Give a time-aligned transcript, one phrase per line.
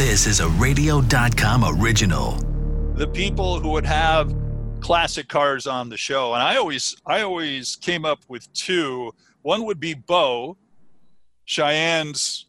[0.00, 2.32] This is a radio.com original.
[2.94, 4.34] the people who would have
[4.80, 9.66] classic cars on the show and i always i always came up with two one
[9.66, 10.56] would be bo
[11.44, 12.46] cheyenne's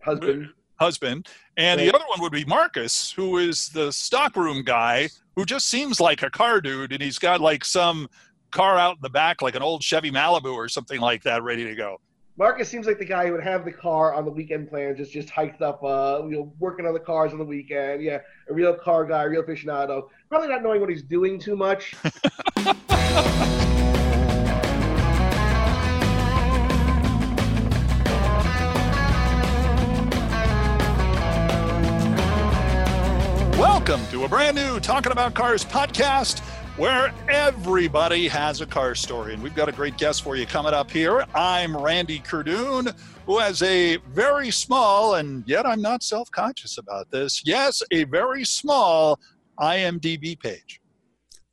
[0.00, 0.48] Husband.
[0.76, 5.66] husband and the other one would be marcus who is the stockroom guy who just
[5.66, 8.08] seems like a car dude and he's got like some
[8.50, 11.64] car out in the back like an old chevy malibu or something like that ready
[11.64, 11.98] to go
[12.38, 15.12] Marcus seems like the guy who would have the car on the weekend plans, just
[15.12, 18.02] just hiked up, uh, you know, working on the cars on the weekend.
[18.02, 20.08] Yeah, a real car guy, real aficionado.
[20.30, 21.94] Probably not knowing what he's doing too much.
[33.58, 36.40] Welcome to a brand new Talking About Cars podcast
[36.82, 39.34] where everybody has a car story.
[39.34, 41.24] And we've got a great guest for you coming up here.
[41.32, 42.92] I'm Randy Kerdoon,
[43.24, 47.42] who has a very small, and yet I'm not self conscious about this.
[47.46, 49.20] Yes, a very small
[49.60, 50.80] IMDb page.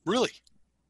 [0.04, 0.32] Really?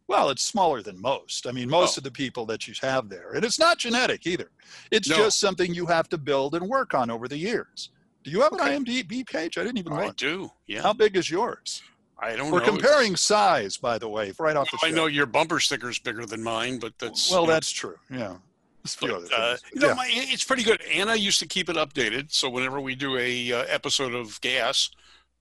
[0.08, 1.46] Well, it's smaller than most.
[1.46, 2.00] I mean, most Oh.
[2.00, 3.34] of the people that you have there.
[3.34, 4.52] And it's not genetic either.
[4.90, 5.18] It's No.
[5.18, 7.90] just something you have to build and work on over the years.
[8.24, 8.70] Do you have an Okay.
[8.78, 9.58] IMDb page?
[9.58, 10.00] I didn't even know.
[10.00, 10.50] I do.
[10.66, 10.82] Yeah.
[10.84, 11.84] How big is yours?
[12.22, 12.66] I don't We're know.
[12.66, 16.26] comparing size, by the way, right off the Well, I know your bumper sticker's bigger
[16.26, 17.96] than mine, but that's well, you know, that's true.
[18.10, 18.36] Yeah.
[18.84, 19.94] There's a few other but, uh, you know, yeah.
[19.94, 20.82] my, it's pretty good.
[20.84, 24.90] Anna used to keep it updated, so whenever we do a uh, episode of Gas,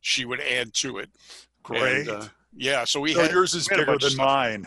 [0.00, 1.10] she would add to it.
[1.62, 2.08] Great.
[2.08, 2.24] And, uh,
[2.56, 4.66] yeah, so we so had yours is bigger than mine.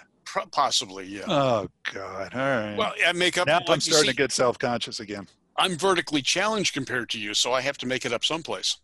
[0.52, 1.06] possibly.
[1.06, 1.24] Yeah.
[1.28, 2.34] Oh, God.
[2.34, 2.76] All right.
[2.78, 3.48] well, yeah, makeup.
[3.48, 5.28] now like I'm starting see, to get self conscious again.
[5.58, 8.78] I'm vertically challenged compared to you, so I have to make it up someplace.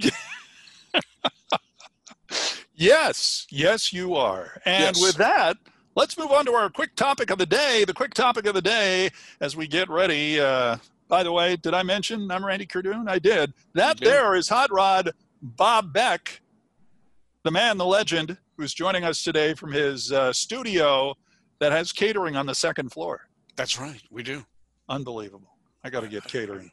[2.82, 3.46] Yes.
[3.48, 4.60] Yes, you are.
[4.64, 5.00] And Yes.
[5.00, 5.56] with that,
[5.94, 7.84] let's move on to our quick topic of the day.
[7.84, 10.40] The quick topic of the day as we get ready.
[10.40, 13.08] Uh, by the way, did I mention I'm Randy Kerdoon?
[13.08, 13.52] I did.
[13.74, 14.08] That did.
[14.08, 16.40] there is Hot Rod Bob Beck,
[17.44, 21.14] the man, the legend, who's joining us today from his uh, studio
[21.60, 23.28] that has catering on the second floor.
[23.54, 24.02] That's right.
[24.10, 24.44] We do.
[24.88, 25.54] Unbelievable.
[25.84, 26.72] I got to get catering.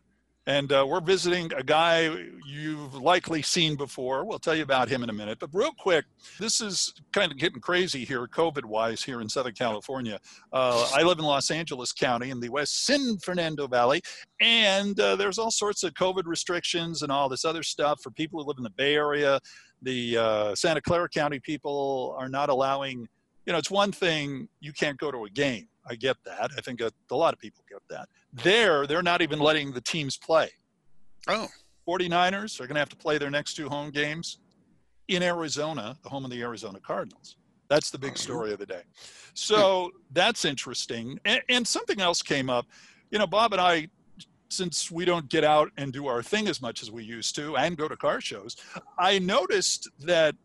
[0.49, 2.09] And uh, we're visiting a guy
[2.43, 4.25] you've likely seen before.
[4.25, 5.37] We'll tell you about him in a minute.
[5.37, 6.05] But real quick,
[6.39, 10.19] this is kind of getting crazy here, COVID wise, here in Southern California.
[10.51, 14.01] Uh, I live in Los Angeles County in the West San Fernando Valley.
[14.41, 18.41] And uh, there's all sorts of COVID restrictions and all this other stuff for people
[18.41, 19.39] who live in the Bay Area.
[19.83, 23.07] The uh, Santa Clara County people are not allowing,
[23.45, 25.67] you know, it's one thing you can't go to a game.
[25.89, 26.51] I get that.
[26.57, 28.07] I think a, a lot of people get that.
[28.31, 30.49] There, they're not even letting the teams play.
[31.27, 31.47] Oh,
[31.87, 34.37] 49ers are going to have to play their next two home games
[35.07, 37.35] in Arizona, the home of the Arizona Cardinals.
[37.67, 38.17] That's the big mm-hmm.
[38.17, 38.83] story of the day.
[39.33, 41.19] So that's interesting.
[41.25, 42.67] And, and something else came up.
[43.11, 43.87] You know, Bob and I,
[44.49, 47.57] since we don't get out and do our thing as much as we used to
[47.57, 48.55] and go to car shows,
[48.97, 50.35] I noticed that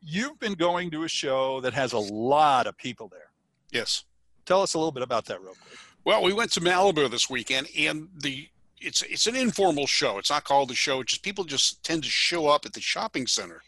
[0.00, 3.30] you've been going to a show that has a lot of people there.
[3.70, 4.04] yes.
[4.48, 5.78] Tell us a little bit about that, real quick.
[6.06, 8.48] Well, we went to Malibu this weekend, and the
[8.80, 10.16] it's it's an informal show.
[10.16, 11.00] It's not called a show.
[11.00, 13.62] It's just people just tend to show up at the shopping center,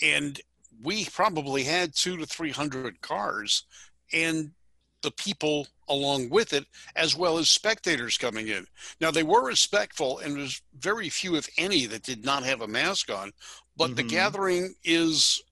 [0.00, 0.40] and
[0.80, 3.64] we probably had two to three hundred cars,
[4.12, 4.52] and
[5.00, 8.64] the people along with it, as well as spectators coming in.
[9.00, 12.68] Now they were respectful, and there's very few, if any, that did not have a
[12.68, 13.32] mask on.
[13.76, 14.10] But the Mhm.
[14.10, 15.42] gathering is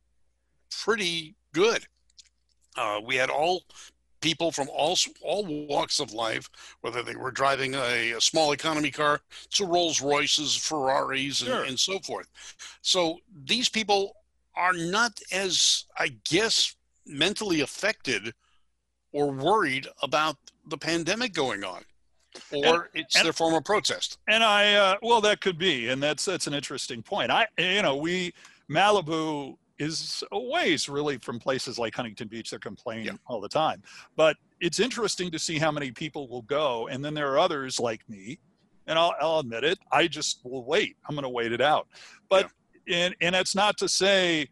[0.71, 1.89] pretty good.
[2.77, 3.65] Uh, we had all
[4.21, 6.49] people from all all walks of life,
[6.83, 9.21] whether they were driving a, a small economy car
[9.53, 11.65] to Rolls Royces, Ferraris, and, Sure.
[11.65, 12.29] and so forth.
[12.83, 14.15] So these people
[14.55, 16.75] are not as, I guess,
[17.07, 18.35] mentally affected
[19.13, 21.83] or worried about the pandemic going on,
[22.53, 24.19] or it's and- their form of protest.
[24.29, 27.31] And I, uh, well, that could be, and that's that's an interesting point.
[27.31, 28.33] I, you know, we
[28.69, 32.51] Malibu is a ways really from places like Huntington Beach.
[32.51, 33.13] They're complaining Yeah.
[33.27, 33.83] all the time,
[34.15, 37.81] but it's interesting to see how many people will go, and then there are others
[37.81, 38.39] like me,
[38.87, 39.79] and I'll, I'll admit it.
[39.91, 40.97] I just will wait.
[41.09, 41.89] I'm going to wait it out,
[42.29, 42.51] but
[42.89, 44.49] and and it's not to say.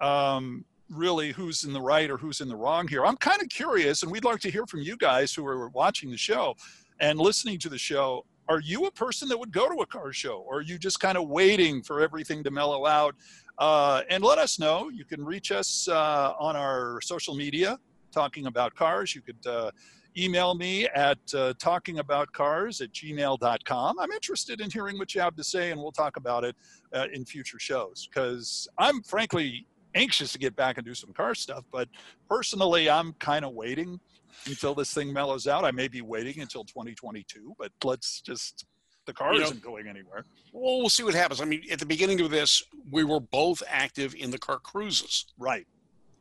[0.00, 3.48] Um, really who's in the right or who's in the wrong here i'm kind of
[3.48, 6.54] curious and we'd like to hear from you guys who are watching the show
[7.00, 10.12] and listening to the show are you a person that would go to a car
[10.12, 13.14] show or are you just kind of waiting for everything to mellow out
[13.58, 14.88] uh, and let us know.
[14.88, 17.78] You can reach us uh, on our social media
[18.12, 19.14] talking about cars.
[19.14, 19.70] You could uh,
[20.16, 25.42] email me at uh, talkingaboutcars at gmail.com i'm interested in hearing what you have to
[25.42, 26.54] say and we'll talk about it
[26.94, 28.08] uh, in future shows.
[28.08, 29.66] Because i'm frankly
[29.96, 31.88] anxious to get back and do some car stuff but
[32.30, 33.98] personally i'm kind of waiting
[34.46, 35.64] until this thing mellows out.
[35.64, 38.66] I may be waiting until 2022, but let's just
[39.06, 40.24] The car You isn't going anywhere.
[40.52, 41.40] Well, we'll see what happens.
[41.40, 45.26] I mean, at the beginning of this, we were both active in the car cruises.
[45.38, 45.66] Right.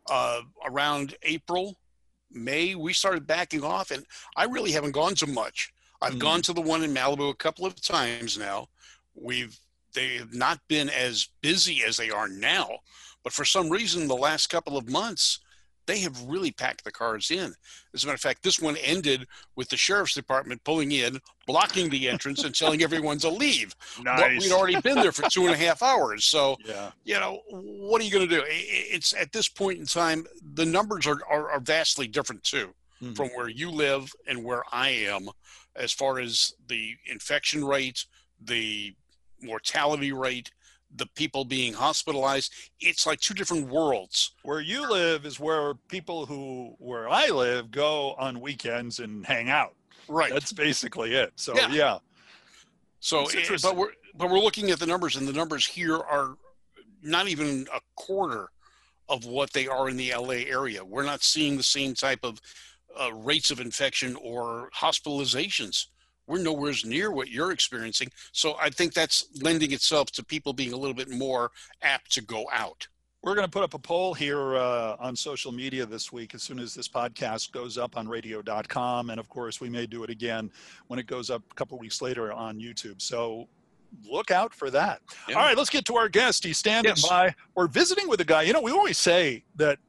[0.09, 1.77] Uh, around April,
[2.29, 5.71] May, we started backing off, and I really haven't gone to much.
[6.01, 6.19] I've Mhm.
[6.19, 8.69] gone to the one in Malibu a couple of times now.
[9.13, 9.57] We've
[9.93, 12.79] they have not been as busy as they are now,
[13.23, 15.39] but for some reason, the last couple of months,
[15.85, 17.53] they have really packed the cars in.
[17.93, 21.89] As a matter of fact, this one ended with the sheriff's department pulling in, blocking
[21.89, 23.75] the entrance, and telling everyone to leave.
[23.97, 24.41] But Nice.
[24.41, 26.25] we'd already been there for two and a half hours.
[26.25, 26.91] So, yeah.
[27.03, 28.43] you know, what are you going to do?
[28.47, 33.15] It's at this point in time, the numbers are, are, are vastly different too Mhm.
[33.17, 35.27] from where you live and where I am
[35.75, 38.05] as far as the infection rate,
[38.39, 38.93] the
[39.41, 40.51] mortality rate,
[40.95, 42.53] the people being hospitalized.
[42.79, 44.31] It's like two different worlds.
[44.43, 49.49] Where you live is where people who where I live go on weekends and hang
[49.49, 49.75] out.
[50.07, 50.31] Right.
[50.31, 51.33] That's basically it.
[51.35, 51.71] So Yeah.
[51.71, 51.97] yeah.
[52.99, 55.97] So, It's eh, but we're but we're looking at the numbers, and the numbers here
[55.97, 56.37] are
[57.01, 58.49] not even a quarter
[59.09, 60.85] of what they are in the LA area.
[60.85, 62.39] We're not seeing the same type of
[62.97, 65.87] uh, rates of infection or hospitalizations.
[66.27, 68.09] We're nowhere near what you're experiencing.
[68.31, 72.21] So I think that's lending itself to people being a little bit more apt to
[72.21, 72.87] go out.
[73.21, 76.43] We're going to put up a poll here uh, on social media this week as
[76.43, 79.09] soon as this podcast goes up on radio.com.
[79.11, 80.51] And of course, we may do it again
[80.87, 83.01] when it goes up a couple weeks later on YouTube.
[83.01, 83.47] So
[84.09, 85.01] look out for that.
[85.29, 85.35] Yeah.
[85.35, 86.43] All right, let's get to our guest.
[86.43, 87.07] He's standing Yes.
[87.07, 87.33] by.
[87.55, 88.41] We're visiting with a guy.
[88.41, 89.79] You know, we always say that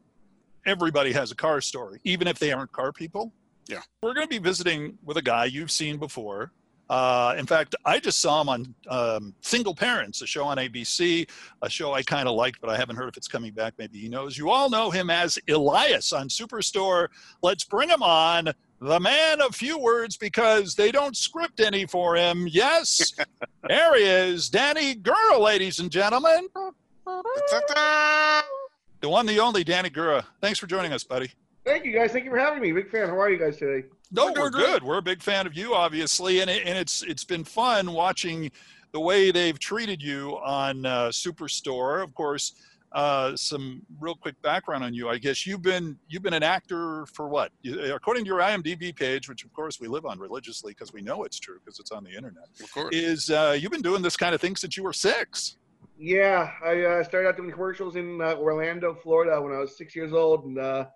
[0.64, 3.32] everybody has a car story, even if they aren't car people.
[3.66, 3.80] Yeah.
[4.02, 6.52] We're going to be visiting with a guy you've seen before.
[6.90, 11.28] Uh, in fact, I just saw him on um, Single Parents, a show on ABC,
[11.62, 13.74] a show I kind of liked, but I haven't heard if it's coming back.
[13.78, 14.36] Maybe he knows.
[14.36, 17.08] You all know him as Elias on Superstore.
[17.42, 18.52] Let's bring him on.
[18.80, 22.46] The man of few words because they don't script any for him.
[22.46, 23.14] Yes,
[23.68, 26.48] there he is, Danny Gura, ladies and gentlemen.
[29.00, 30.24] The one, the only Danny Gura.
[30.42, 31.30] Thanks for joining us, buddy.
[31.64, 32.12] Thank you guys.
[32.12, 32.72] Thank you for having me.
[32.72, 33.08] Big fan.
[33.08, 33.86] How are you guys today?
[34.12, 34.82] No, We're we're good.
[34.82, 38.50] We're a big fan of you, obviously, and it, and it's it's been fun watching
[38.92, 42.02] the way they've treated you on uh, Superstore.
[42.04, 42.52] Of course,
[42.92, 45.08] uh, some real quick background on you.
[45.08, 47.50] I guess you've been you've been an actor for what?
[47.62, 51.00] You- According to your IMDb page, which of course we live on religiously because we
[51.00, 52.44] know it's true because it's on the internet.
[52.62, 52.94] Of course.
[52.94, 55.56] Is uh, you've been doing this kind of thing since you were six?
[55.98, 59.94] Yeah, I uh, started out doing commercials in uh, Orlando, Florida, when I was six
[59.96, 60.86] years old, and uh,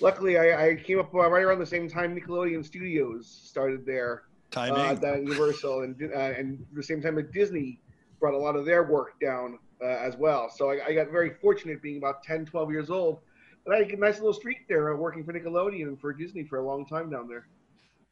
[0.00, 4.80] luckily I, I came up right around the same time Nickelodeon Studios started there Timing.
[4.80, 7.80] uh, down at Universal, and uh, and the same time that Disney
[8.20, 10.48] brought a lot of their work down uh, as well.
[10.48, 13.20] So I, I got very fortunate being about 10, 12 years old.
[13.66, 16.44] But I had a nice little streak there, uh, working for Nickelodeon and for Disney
[16.44, 17.48] for a long time down there.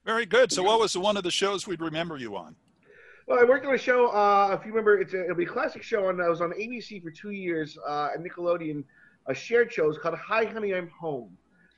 [0.04, 0.50] Very good.
[0.50, 2.56] So, what was one of the shows we'd remember you on?
[3.26, 4.08] Well, I worked on a show.
[4.08, 6.50] Uh, if you remember, it's a, it'll be a classic show, and I was on
[6.52, 8.82] ABC for two years uh, at Nickelodeon.
[9.26, 9.88] A shared show.
[9.88, 11.36] It's called Hi, Honey, I'm Home,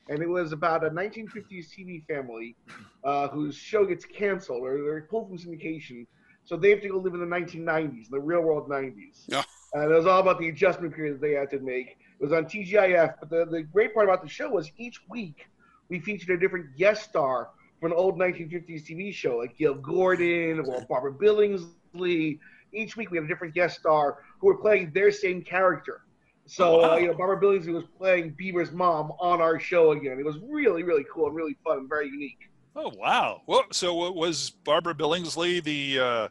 [0.09, 2.55] and it was about a 1950s TV family
[3.03, 6.05] uh, whose show gets canceled or they're pulled from syndication,
[6.43, 9.23] so they have to go live in the 1990s, the real world 90s.
[9.27, 9.43] Yeah.
[9.73, 11.97] And it was all about the adjustment period that they had to make.
[12.19, 15.47] It was on TGIF, but the, the great part about the show was each week
[15.89, 17.49] we featured a different guest star
[17.79, 22.39] from an old 1950s TV show, like Gale Gordon or Barbara Billingsley.
[22.73, 26.01] Each week we had a different guest star who were playing their same character.
[26.47, 26.93] So, Oh, wow.
[26.93, 30.19] uh, you know, Barbara Billingsley was playing Beaver's mom on our show again.
[30.19, 32.49] It was really, really cool and really fun and very unique.
[32.75, 33.41] Oh wow!
[33.47, 36.27] Well, so what was Barbara Billingsley the uh,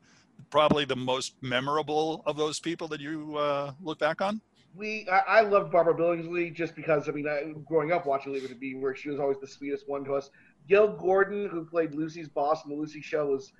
[0.50, 4.40] probably the most memorable of those people that you uh, look back on?
[4.76, 8.44] We, I, I loved Barbara Billingsley just because, I mean, I, growing up watching Leave
[8.44, 10.30] It to Beaver, she was always the sweetest one to us.
[10.68, 13.52] Gale Gordon, who played Lucy's boss in the Lucy show, was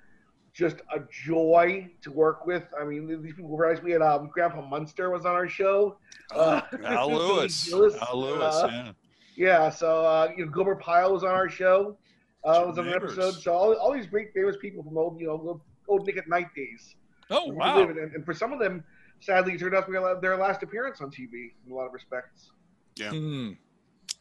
[0.55, 2.63] just a joy to work with.
[2.79, 3.83] I mean, these people were nice.
[3.83, 5.97] We had um, Grandpa Munster was on our show.
[6.33, 7.65] Uh, Al Billy Lewis.
[7.69, 8.55] Gillis, Al Lewis.
[8.55, 8.91] uh, yeah.
[9.37, 11.97] Yeah, so uh, you know, Gilbert Pyle was on our show.
[12.45, 13.33] Uh, Two was on an episode.
[13.33, 16.29] So all, all these great famous people from old, you know, old- old Nick at
[16.29, 16.95] Nite days.
[17.29, 17.79] Oh wow!
[17.79, 18.83] living, And, and for some of them,
[19.19, 21.93] sadly, it turned out to be their last appearance on TV in a lot of
[21.93, 22.51] respects.
[22.97, 23.51] Hmm.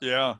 [0.00, 0.34] Yeah.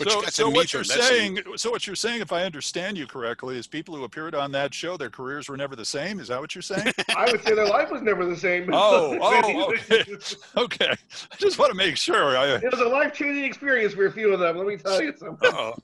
[0.00, 0.78] But you so, got to so meet what them.
[0.78, 4.04] you're That's saying, so what you're saying, if I understand you correctly, is people who
[4.04, 6.20] appeared on that show, their careers were never the same.
[6.20, 6.90] Is that what you're saying?
[7.16, 8.70] I would say their life was never the same.
[8.82, 10.16] Oh, oh, okay.
[10.56, 10.90] okay.
[10.90, 12.36] I just want to make sure.
[12.36, 14.56] I, It was a life changing experience for a few of them.
[14.56, 15.50] Let me tell you something.
[15.52, 15.74] Oh.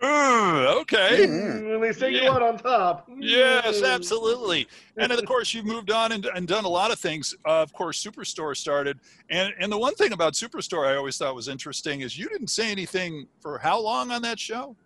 [0.00, 1.26] Mm, okay.
[1.26, 2.22] When they say Yeah.
[2.22, 3.08] you out on top.
[3.18, 3.94] Yes, Mm.
[3.94, 4.68] absolutely.
[4.96, 7.34] And of course, you've moved on and, and done a lot of things.
[7.44, 9.00] Uh, of course, Superstore started.
[9.28, 12.48] And, and the one thing about Superstore I always thought was interesting is you didn't
[12.48, 14.76] say anything for how long on that show?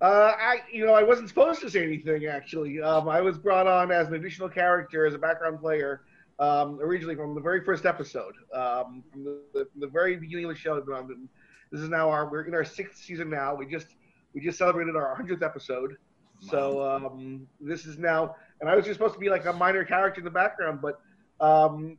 [0.00, 2.80] Uh, I, you know, I wasn't supposed to say anything actually.
[2.80, 6.00] Um, I was brought on as an additional character, as a background player,
[6.40, 10.46] um, originally from the very first episode, um, from the, the, from the very beginning
[10.46, 10.78] of the show.
[10.92, 11.28] Um,
[11.70, 13.54] This is now our we're in our sixth season now.
[13.54, 13.88] We just
[14.34, 15.96] we just celebrated our hundredth episode,
[16.40, 18.34] so um, this is now.
[18.60, 21.00] And I was just supposed to be like a minor character in the background, but
[21.40, 21.98] um,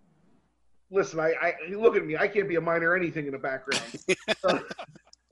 [0.92, 2.18] listen, I, I look at me.
[2.18, 3.84] I can't be a minor anything in the background.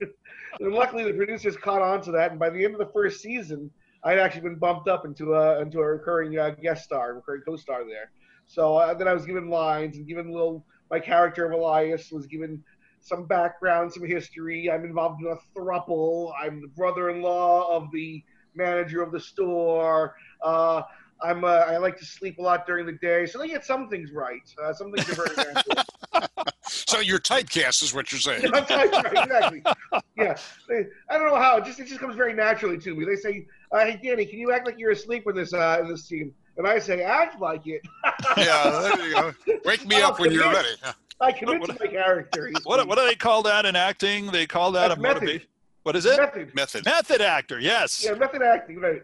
[0.60, 3.20] and luckily, the producers caught on to that, and by the end of the first
[3.20, 3.70] season,
[4.02, 7.84] I'd actually been bumped up into a into a recurring uh, guest star, recurring co-star
[7.84, 8.10] there.
[8.46, 10.64] So uh, then I was given lines and given little.
[10.90, 12.64] My character of Elias was given
[13.00, 14.70] some background, some history.
[14.70, 16.32] I'm involved in a thruple.
[16.40, 18.22] I'm the brother-in-law of the
[18.54, 20.14] manager of the store.
[20.42, 20.82] Uh,
[21.22, 23.88] I'm uh, I like to sleep a lot during the day, so they get some
[23.88, 24.40] things right.
[24.62, 25.84] Uh, some things are very natural.
[26.70, 28.50] So you're typecast, is what you're saying.
[28.52, 29.62] That's right, right, exactly.
[30.16, 30.36] Yeah,
[31.08, 31.56] I don't know how.
[31.56, 33.04] It just it just comes very naturally to me.
[33.04, 35.88] They say, uh, "Hey, Danny, can you act like you're asleep in this uh, in
[35.88, 37.80] this scene?" And I say, "Act like it."
[38.36, 39.34] yeah, there you go.
[39.64, 40.68] Wake me up when you're ready.
[41.20, 42.50] I commit What- to my character.
[42.64, 44.26] What what do they call that in acting?
[44.30, 45.22] They call that That's a method.
[45.22, 45.46] motivation.
[45.82, 46.18] What is it?
[46.18, 46.54] Method.
[46.54, 46.84] Method.
[46.84, 47.58] Method actor.
[47.58, 48.04] Yes.
[48.04, 48.80] Yeah, method acting.
[48.80, 49.02] Right.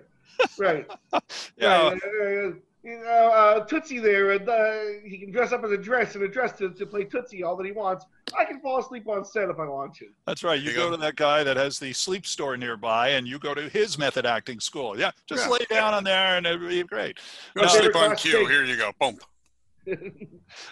[0.58, 0.86] Right.
[1.58, 1.88] Yeah.
[1.90, 2.52] Right, uh,
[2.84, 6.22] you know, uh, Tootsie there, and uh, he can dress up as a dress and
[6.22, 8.04] a dress to, to play Tootsie all that he wants.
[8.38, 10.06] I can fall asleep on set if I want to.
[10.24, 10.60] That's right.
[10.60, 10.90] You you go go.
[10.92, 14.24] to that guy that has the sleep store nearby, and you go to his method
[14.24, 14.96] acting school.
[14.98, 15.50] Yeah, just Yeah.
[15.50, 17.18] lay down on there, and it'll be great.
[17.56, 18.46] Go No, sleep on cue.
[18.46, 18.92] Here you go.
[19.00, 19.18] Boom.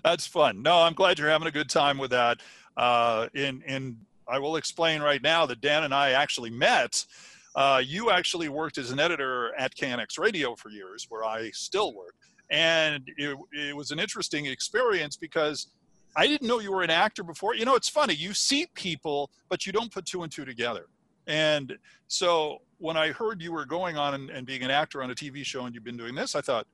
[0.05, 0.63] That's fun.
[0.63, 2.41] No, I'm glad you're having a good time with that.
[2.77, 3.97] Uh, in and
[4.29, 7.05] I will explain right now that Dan and I actually met.
[7.55, 11.95] Uh, you actually worked as an editor at KNX Radio for years, where I still
[11.95, 12.17] work,
[12.51, 15.69] and it, it was an interesting experience because
[16.17, 17.55] I didn't know you were an actor before.
[17.55, 18.15] You know, it's funny.
[18.15, 20.87] You see people, but you don't put two and two together.
[21.27, 21.77] And
[22.09, 25.15] so when I heard you were going on and, and being an actor on a
[25.15, 26.67] TV show and you've been doing this, I thought,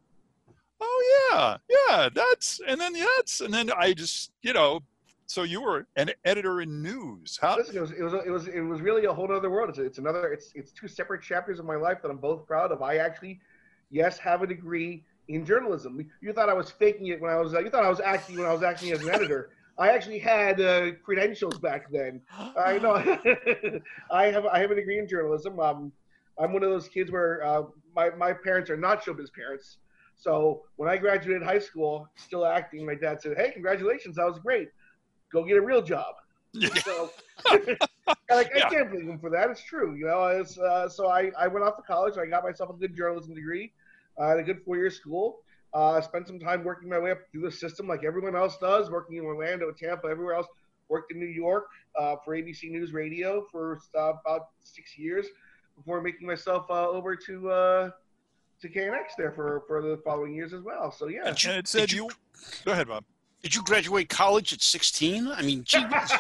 [0.81, 4.81] oh yeah, yeah, that's and then that's and then I just you know,
[5.27, 7.39] so you were an editor in news.
[7.41, 9.71] How Listen, it was, it was it was it was really a whole other world.
[9.71, 12.73] It's, it's another it's it's two separate chapters of my life that I'm both proud
[12.73, 12.83] of.
[12.83, 13.41] I actually,
[13.91, 16.05] yes, have a degree in journalism.
[16.21, 18.39] You thought I was faking it when I was uh, you thought I was acting
[18.39, 19.51] when I was acting as an editor.
[19.79, 22.21] I actually had uh, credentials back then.
[22.59, 22.95] I know.
[24.11, 25.59] I have I have a degree in journalism.
[25.61, 25.93] Um,
[26.39, 27.63] I'm one of those kids where uh,
[27.95, 29.79] my my parents are not showbiz parents.
[30.21, 34.39] So when I graduated high school, still acting, my dad said, "Hey, congratulations, that was
[34.39, 34.69] great.
[35.33, 36.15] Go get a real job."
[36.53, 36.69] Yeah.
[36.85, 37.11] So,
[37.49, 37.69] like,
[38.29, 38.67] Yeah.
[38.67, 39.51] I can't blame him for that.
[39.51, 40.25] It's true, you know.
[40.27, 42.19] It's, uh, so I, I went off to college.
[42.19, 43.73] I got myself a good journalism degree.
[44.21, 45.39] I had a good four-year school.
[45.73, 48.57] Uh, I spent some time working my way up through the system, like everyone else
[48.59, 48.91] does.
[48.91, 50.49] Working in Orlando, Tampa, everywhere else.
[50.89, 55.27] Worked in New York uh, for ABC News Radio for uh, about six years
[55.77, 57.91] before making myself uh, over to uh,
[58.61, 60.91] to KNX there for for the following years as well.
[60.93, 61.25] So yeah.
[61.25, 62.09] Did you- and it said did you,
[62.65, 63.05] Go ahead, Bob.
[63.43, 65.29] Did you graduate college at 16?
[65.29, 66.13] I mean, gee, whiz.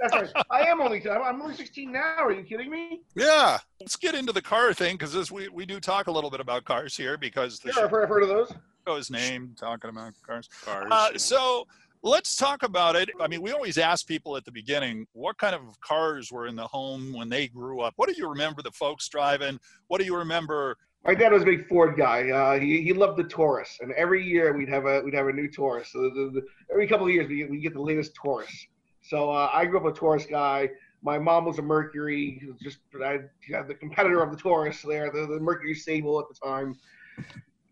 [0.00, 0.30] That's right.
[0.50, 2.16] I am only I'm I'm only 16 now.
[2.18, 3.02] Are you kidding me?
[3.14, 3.58] yeah.
[3.80, 6.64] Let's get into the car thing because we we do talk a little bit about
[6.64, 8.52] cars here because the Sure, I've heard, I've heard of those.
[8.86, 10.48] show is named talking about cars.
[10.64, 11.18] Cars, Uh, yeah.
[11.18, 11.66] so
[12.04, 13.08] let's talk about it.
[13.20, 16.54] I mean, we always ask people at the beginning what kind of cars were in
[16.54, 17.94] the home when they grew up.
[17.96, 19.58] What do you remember the folks driving?
[19.88, 20.76] What do you remember?
[21.04, 22.30] My dad was a big Ford guy.
[22.30, 25.32] Uh, he, he loved the Taurus, and every year we'd have a we'd have a
[25.32, 25.88] new Taurus.
[25.92, 28.66] So the, the, every couple of years we we get the latest Taurus.
[29.02, 30.70] So uh, I grew up a Taurus guy.
[31.02, 33.18] My mom was a Mercury, just I
[33.52, 36.74] had the competitor of the Taurus there, the, the Mercury Sable at the time.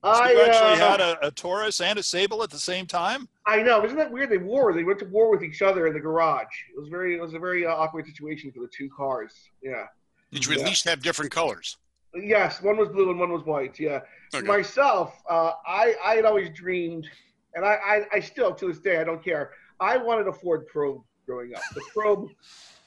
[0.02, 3.28] I you actually uh, had a, a Taurus and a Sable at the same time.
[3.46, 4.30] I know, isn't that weird?
[4.30, 4.72] They war.
[4.72, 6.46] They went to war with each other in the garage.
[6.74, 9.32] It was very it was a very uh, awkward situation for the two cars.
[9.62, 9.86] Yeah.
[10.32, 10.66] Did you at Yeah.
[10.66, 11.76] least have different colors?
[12.14, 13.78] Yes, one was blue and one was white.
[13.78, 14.00] Yeah.
[14.34, 14.46] Okay.
[14.46, 17.08] Myself, uh, I I had always dreamed,
[17.54, 19.52] and I, I I still to this day I don't care.
[19.80, 21.62] I wanted a Ford Probe growing up.
[21.74, 22.28] The Probe,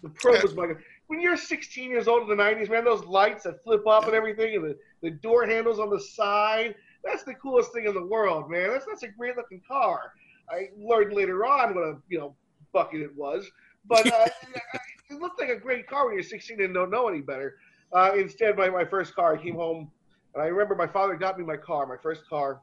[0.03, 0.73] the Probe was my.
[1.07, 4.15] When you're 16 years old in the 90s, man, those lights that flip up and
[4.15, 6.73] everything, and the, the door handles on the side,
[7.05, 8.71] that's the coolest thing in the world, man.
[8.71, 10.13] That's that's a great looking car.
[10.49, 12.35] I learned later on what a you know
[12.73, 13.49] bucket it was,
[13.85, 14.27] but uh,
[15.09, 17.57] it looked like a great car when you're 16 and don't know any better.
[17.93, 19.89] Uh, instead, my, my first car, I came home,
[20.33, 22.61] and I remember my father got me my car, my first car.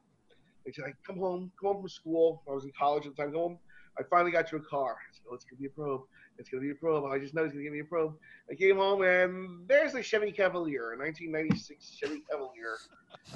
[0.66, 3.22] He said, I "Come home, come home from school." I was in college at the
[3.22, 3.32] time.
[3.32, 3.58] Come home.
[3.98, 4.92] I finally got you a car.
[4.92, 6.02] I said, "Oh, it's gonna be a probe.
[6.38, 7.04] It's gonna be a probe.
[7.10, 8.14] I just know he's gonna give me a probe."
[8.50, 12.76] I came home, and there's a Chevy Cavalier, a 1996 Chevy Cavalier,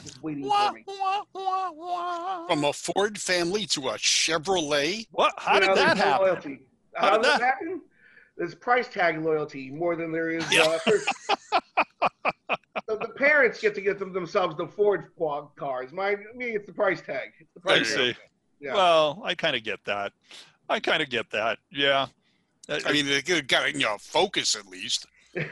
[0.03, 0.85] just waiting for me.
[2.49, 5.07] From a Ford family to a Chevrolet?
[5.13, 5.35] What?
[5.37, 6.27] How You did know, that happen?
[6.27, 6.61] Loyalty.
[6.95, 7.83] How How, did that happen?
[8.37, 10.45] There's price tag loyalty more than there is.
[10.53, 10.79] Yeah.
[12.89, 15.93] Uh, parents get to get them themselves the Ford quad cars.
[15.93, 17.31] My me, it's the price tag.
[17.41, 18.13] It's the I price see.
[18.13, 18.17] tag.
[18.61, 18.75] Yeah.
[18.75, 20.13] Well, I kind of get that.
[20.69, 21.59] I kind of get that.
[21.71, 22.07] Yeah.
[22.69, 25.07] I mean, they got you know focus at least.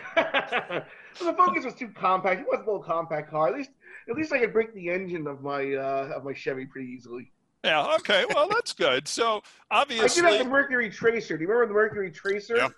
[1.20, 2.40] Well, the Focus was too compact.
[2.40, 3.48] It was a little compact car.
[3.48, 3.70] At least,
[4.08, 7.30] at least I could break the engine of my uh, of my Chevy pretty easily.
[7.62, 7.94] yeah.
[7.96, 8.24] Okay.
[8.34, 9.06] Well, that's good.
[9.06, 11.36] So obviously, I did have the Mercury Tracer.
[11.36, 12.56] Do you remember the Mercury Tracer?
[12.56, 12.68] Yeah.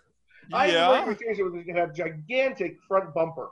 [0.52, 1.05] I had the yeah.
[1.07, 3.49] Mercury Tracer with it had a gigantic front bumper.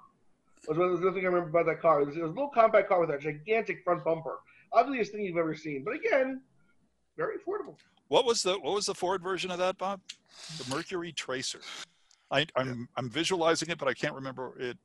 [0.69, 2.03] Was was the thing I remember about that car.
[2.03, 4.39] It was, it was a little compact car with a gigantic front bumper.
[4.73, 6.41] Ugliest thing you've ever seen, but again,
[7.17, 7.77] very affordable.
[8.09, 10.01] What was the what was the Ford version of that, Bob?
[10.59, 11.61] The Mercury Tracer.
[12.31, 14.77] I, I'm I'm visualizing it, but I can't remember it.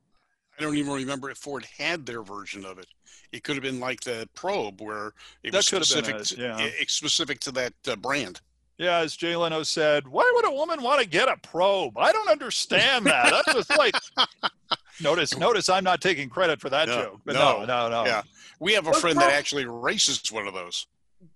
[0.57, 2.87] I don't even remember if Ford had their version of it.
[3.31, 6.69] It could have been like the Probe, where it That was specific, to, yeah.
[6.87, 8.41] specific to that uh, brand.
[8.77, 11.97] Yeah, as Jay Leno said, why would a woman want to get a probe?
[11.97, 13.29] I don't understand that.
[13.29, 13.93] That's just like
[15.01, 15.37] notice.
[15.37, 17.21] Notice I'm not taking credit for that No, joke.
[17.25, 18.05] But no, no, no, no.
[18.05, 18.21] yeah.
[18.61, 20.87] We have a What's friend that actually races one of those.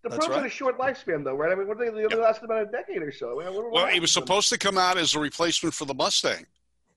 [0.03, 0.47] The That's Probes had right.
[0.47, 1.51] a short lifespan, though, right?
[1.51, 3.41] I mean, what they, they only lasted about a decade or so.
[3.41, 5.85] I mean, what- what Well, it was supposed to come out as a replacement for
[5.85, 6.45] the Mustang,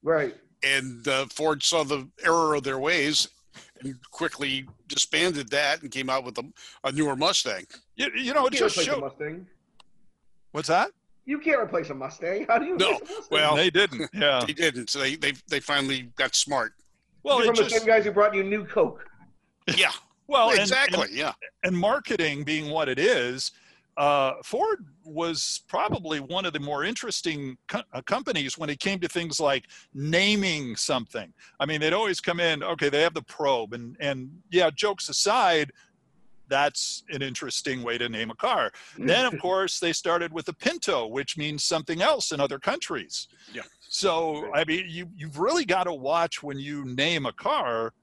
[0.03, 0.37] Right.
[0.63, 3.29] and uh, Ford saw the error of their ways
[3.81, 6.45] and quickly disbanded that and came out with a,
[6.85, 7.67] a newer Mustang.
[7.97, 9.01] You, you know, You it just replace a.
[9.01, 9.47] Mustang.
[10.53, 10.91] What's that?
[11.25, 12.47] You can't replace a Mustang.
[12.49, 12.77] How do you?
[12.77, 12.93] No.
[12.93, 13.17] Mustang?
[13.31, 14.09] Well, they didn't.
[14.15, 14.45] Yeah.
[14.47, 14.91] They didn't.
[14.91, 16.75] So they they they finally got smart.
[17.25, 19.05] Well, You're it from the same guys who brought you new Coke.
[19.77, 19.91] Yeah,
[20.29, 21.09] well and- exactly.
[21.13, 21.33] yeah.
[21.65, 23.53] and marketing being what it is,
[23.97, 29.01] uh, Ford was probably one of the more interesting co- uh, companies when it came
[29.01, 29.65] to things like
[29.95, 31.33] naming something.
[31.61, 35.09] I mean, they'd always come in, okay, they have the probe, and and yeah, jokes
[35.09, 35.73] aside,
[36.49, 38.71] that's an interesting way to name a car.
[38.99, 43.29] Then, of course, they started with the Pinto, which means something else in other countries.
[43.53, 43.63] Yeah.
[43.81, 47.95] So, I mean, you you've really got to watch when you name a car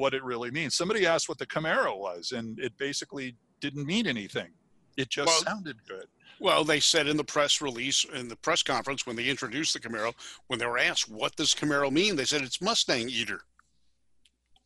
[0.00, 0.74] what it really means.
[0.74, 4.48] Somebody asked what the Camaro was, and it basically didn't mean anything.
[4.96, 6.06] It just Well- sounded good.
[6.40, 9.78] Well, they said in the press release, in the press conference, when they introduced the
[9.80, 10.14] Camaro,
[10.46, 12.16] when they were asked, what does Camaro mean?
[12.16, 13.42] They said it's Mustang Eater.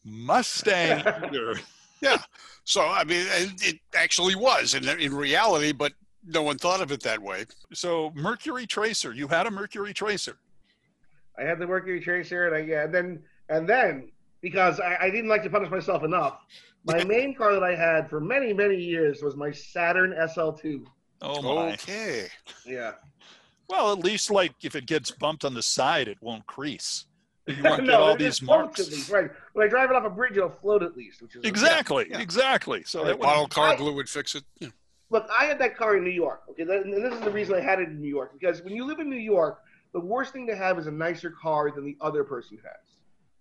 [0.04, 1.00] Mustang
[1.32, 1.56] Eater.
[2.00, 2.18] Yeah.
[2.62, 5.92] So, I mean, it it actually was in, in reality, but
[6.24, 7.44] no one thought of it that way.
[7.72, 9.12] So Mercury Tracer.
[9.12, 10.36] You had a Mercury Tracer.
[11.36, 14.12] I had the Mercury Tracer, and I yeah, and then and then
[14.44, 16.38] because I, I didn't like to punish myself enough,
[16.86, 20.84] my main car that I had for many many years was my Saturn SL2.
[21.22, 21.72] Oh my.
[21.72, 22.28] Okay.
[22.66, 22.92] Yeah.
[23.70, 27.06] Well, at least like if it gets bumped on the side, it won't crease.
[27.46, 28.80] You won't get no, all these marks.
[28.80, 29.30] At least, right.
[29.54, 32.06] When I drive it off a bridge, it'll float at least, which is Exactly.
[32.10, 32.20] Yeah.
[32.20, 32.82] Exactly.
[32.84, 33.06] So Right.
[33.08, 34.44] that would, Bottle car I- glue would fix it.
[34.60, 34.68] Yeah.
[35.10, 36.42] Look, I had that car in New York.
[36.50, 38.84] Okay, and this is the reason I had it in New York because when you
[38.84, 41.96] live in New York, the worst thing to have is a nicer car than the
[42.00, 42.93] other person has.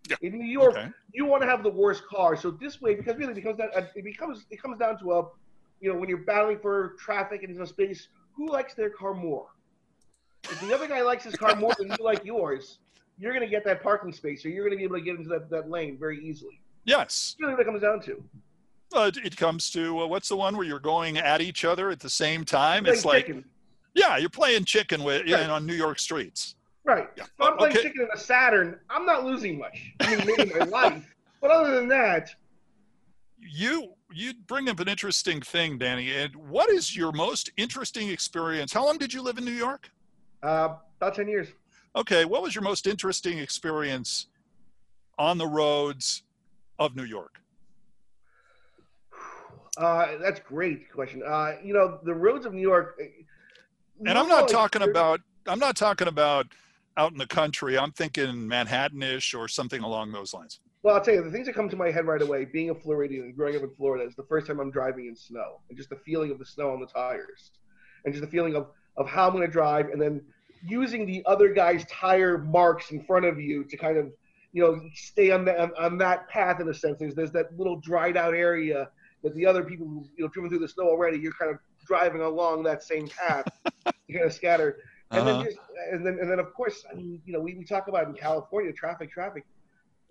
[0.09, 0.17] Yeah.
[0.21, 0.89] In New York, okay.
[1.13, 2.35] you want to have the worst car.
[2.35, 5.27] So this way, because really, because that it becomes it comes down to a,
[5.79, 9.47] you know, when you're battling for traffic and space, who likes their car more?
[10.43, 12.79] If the other guy likes his car more than you like yours,
[13.17, 15.15] you're going to get that parking space, or you're going to be able to get
[15.15, 16.59] into that, that lane very easily.
[16.83, 17.35] Yes.
[17.39, 18.23] That's really what it comes down to.
[18.93, 21.99] Uh, it- comes to uh, what's the one where you're going at each other at
[21.99, 22.85] the same time?
[22.85, 23.45] It's like chicken.
[23.95, 25.49] yeah, you're playing chicken with yeah, Right.
[25.49, 26.55] on New York streets.
[26.85, 27.09] Right.
[27.15, 27.23] Yeah.
[27.23, 27.83] If I'm playing Okay.
[27.83, 29.93] chicken in a Saturn, I'm not losing much.
[30.01, 31.15] I mean, maybe my life.
[31.41, 32.29] But other than that,
[33.39, 36.11] You you bring up an interesting thing, Danny.
[36.13, 38.71] And what is your most interesting experience?
[38.73, 39.89] How long did you live in New York?
[40.43, 41.47] uh, about 10 years.
[41.95, 44.27] Okay, what was your most interesting experience
[45.17, 46.23] on the roads
[46.79, 47.39] of New York?
[49.77, 51.23] Uh, that's great question.
[51.25, 52.97] Uh, you know, the roads of New York.
[53.01, 53.07] eh,
[54.05, 56.47] And I'm not talking about I'm not talking about
[56.97, 57.77] out in the country.
[57.77, 60.59] I'm thinking Manhattanish or something along those lines.
[60.83, 62.75] Well, I'll tell you, the things that come to my head right away, being a
[62.75, 65.61] Floridian and growing up in Florida, is the first time I'm driving in snow.
[65.69, 67.51] And just the feeling of the snow on the tires.
[68.03, 69.89] And just the feeling of, of how I'm going to drive.
[69.89, 70.21] And then
[70.67, 74.11] using the other guy's tire marks in front of you to kind of,
[74.51, 76.99] you know, stay on, the, on, on that path in a sense.
[76.99, 78.89] There's, there's that little dried out area
[79.23, 81.59] that the other people who, you know, driven through the snow already, you're kind of
[81.85, 83.45] driving along that same path.
[84.07, 84.79] you kind of scatter.
[85.13, 85.37] And Uh-huh.
[85.37, 85.57] then, just,
[85.91, 88.13] and then, and then, of course, I mean, you know, we, we talk about in
[88.13, 89.45] California traffic, traffic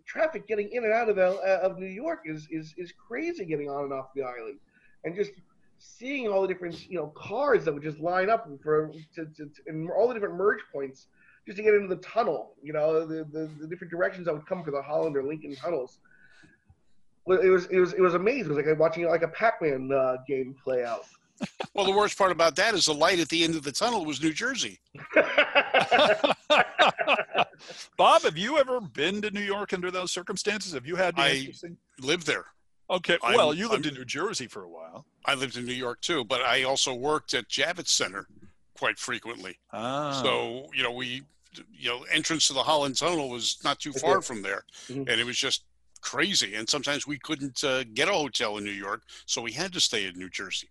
[0.05, 3.45] traffic getting in and out of L, uh, of New York is, is is crazy
[3.45, 4.59] getting on and off the island,
[5.05, 5.33] and just
[5.79, 9.45] seeing all the different you know cars that would just line up for to, to,
[9.47, 11.07] to and all the different merge points
[11.47, 12.55] just to get into the tunnel.
[12.63, 15.55] You know the, the, the different directions that would come for the Holland or Lincoln
[15.57, 15.99] tunnels.
[17.25, 18.53] Well, it was it was it was amazing.
[18.53, 21.05] It was like watching like a Pac-Man uh, game play out.
[21.75, 24.05] Well, the worst part about that is the light at the end of the tunnel
[24.05, 24.79] was New Jersey.
[27.97, 30.73] Bob, have you ever been to New York under those circumstances?
[30.73, 31.77] Have you had any I- interesting?
[32.01, 32.47] Lived there.
[32.91, 35.07] Okay, I'm- well, you lived I'm- in New Jersey for a while.
[35.25, 38.27] I lived in New York too, but I also worked at Javits Center
[38.77, 39.59] quite frequently.
[39.73, 41.23] Ah, So, you know, we,
[41.73, 44.27] you know, entrance to the Holland Tunnel was not too far Okay.
[44.27, 44.65] from there.
[44.89, 45.09] Mhm.
[45.09, 45.65] And it was just
[46.01, 46.55] crazy.
[46.57, 49.05] And sometimes we couldn't uh, get a hotel in New York.
[49.27, 50.69] So we had to stay in New Jersey.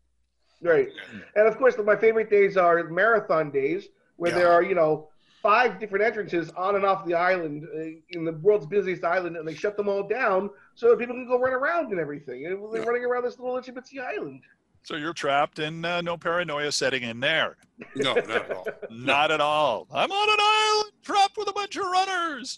[0.62, 0.89] Right.
[1.36, 4.38] And of course, my favorite days are marathon days, where Yeah.
[4.38, 5.10] there are, you know,
[5.41, 9.47] five different entrances on and off the island uh, in the world's busiest island, and
[9.47, 12.45] they shut them all down so that people can go run around and everything.
[12.45, 12.88] And they're Yeah.
[12.88, 14.43] running around this little itsy bitsy island.
[14.84, 17.56] so you're trapped and uh, no paranoia setting in there.
[17.95, 18.67] No, not at all.
[18.89, 19.88] Not at all.
[19.93, 22.58] I'm on an island trapped with a bunch of runners.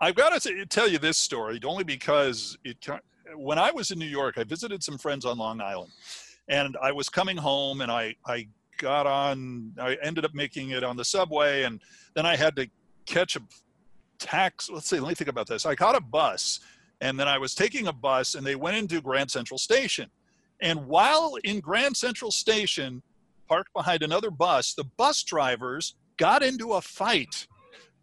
[0.00, 2.86] I've got to tell you this story only because it.
[3.34, 5.92] When I was in New York, I visited some friends on Long Island,
[6.48, 9.72] and I was coming home, and I I got on.
[9.78, 11.80] I ended up making it on the subway, and
[12.14, 12.68] then I had to
[13.06, 13.40] catch a
[14.18, 14.70] tax.
[14.70, 15.00] Let's see.
[15.00, 15.66] Let me think about this.
[15.66, 16.60] I caught a bus,
[17.00, 20.10] and then I was taking a bus, and they went into Grand Central Station,
[20.60, 23.02] and while in Grand Central Station,
[23.48, 27.46] parked behind another bus, the bus drivers got into a fight.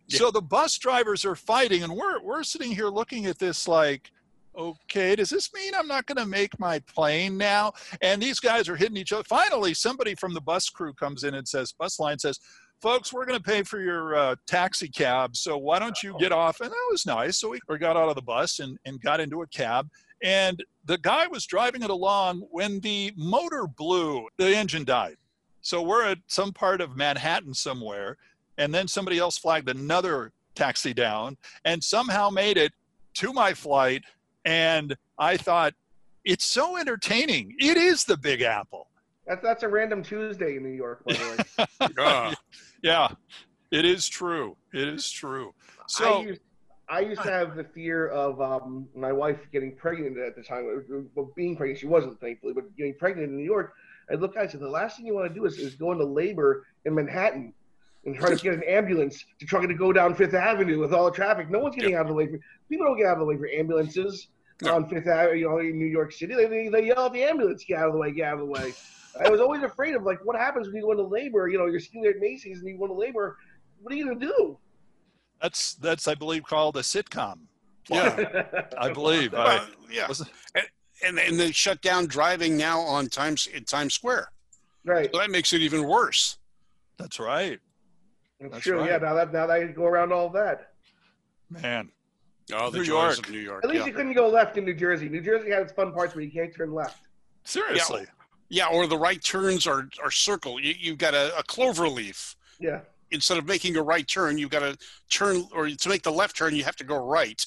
[0.08, 4.12] So the bus drivers are fighting, and we're we're sitting here looking at this like,
[4.58, 7.74] okay, does this mean I'm not going to make my plane now?
[8.02, 9.24] And these guys are hitting each other.
[9.24, 12.40] Finally, somebody from the bus crew comes in and says, bus line says,
[12.82, 16.32] folks, we're going to pay for your uh, taxi cab, so why don't you get
[16.32, 16.62] off?
[16.62, 17.38] And that was nice.
[17.38, 19.90] So we got out of the bus and, and got into a cab.
[20.22, 25.18] And the guy was driving it along when the motor blew, the engine died.
[25.62, 28.18] So we're at some part of Manhattan somewhere,
[28.58, 32.72] and then somebody else flagged another taxi down and somehow made it
[33.16, 34.04] to my flight.
[34.46, 35.74] And I thought,
[36.24, 37.54] it's so entertaining.
[37.60, 38.88] It is the Big Apple.
[39.28, 41.46] That's that's a random Tuesday in New York, by the
[41.80, 41.90] way.
[42.00, 42.34] Ah,
[42.84, 43.10] Yeah,
[43.72, 44.56] it is true.
[44.74, 45.54] It is true.
[45.80, 46.42] I So, used,
[46.90, 50.84] I used to have the fear of um, my wife getting pregnant at the time.
[51.16, 53.74] Well, being pregnant, she wasn't, thankfully, but getting pregnant in New York.
[54.12, 56.06] I'd look, I said, the last thing you want to do is, is go into
[56.06, 57.52] labor in Manhattan
[58.06, 61.06] and try to get an ambulance to try to go down Fifth Avenue with all
[61.06, 61.50] the traffic.
[61.50, 62.86] No one's getting out of the way for people.
[62.86, 64.28] Don't get out of the way for ambulances
[64.62, 64.76] No.
[64.76, 66.34] on Fifth Avenue, you know, in New York City.
[66.34, 68.12] They, they, they yell at the ambulance, "Get out of the way!
[68.14, 68.74] Get out of the way!"
[69.20, 71.48] I was always afraid of like what happens when you go into labor.
[71.50, 73.38] You know, you're sitting there at Macy's and you go into labor.
[73.82, 74.58] What are you gonna do?
[75.42, 77.40] that's, that's I believe, called a sitcom.
[77.90, 78.46] yeah.
[78.78, 79.34] I believe.
[79.34, 80.08] Uh, I, yeah.
[80.08, 80.28] was-
[81.06, 84.30] And, and they shut down driving now on Times in Times Square.
[84.86, 85.10] right.
[85.14, 86.38] So that makes it even worse.
[86.98, 87.60] that's right.
[88.40, 88.80] That's That's true.
[88.80, 88.90] right.
[88.92, 88.98] Yeah.
[88.98, 90.72] Now that now that I go around all that.
[91.50, 91.90] Man,
[92.54, 93.28] Oh, the New joys York.
[93.28, 93.64] of New York.
[93.64, 93.88] At least yeah.
[93.88, 95.10] you couldn't go left in New Jersey.
[95.10, 97.02] New Jersey had its fun parts where you can't turn left.
[97.44, 98.06] seriously.
[98.50, 100.60] yeah, or the right turns are, are circle.
[100.60, 102.36] You, you've got a, a clover leaf.
[102.60, 102.82] Yeah.
[103.12, 104.78] Instead of making a right turn, you've got to
[105.10, 107.44] turn, or to make the left turn, you have to go right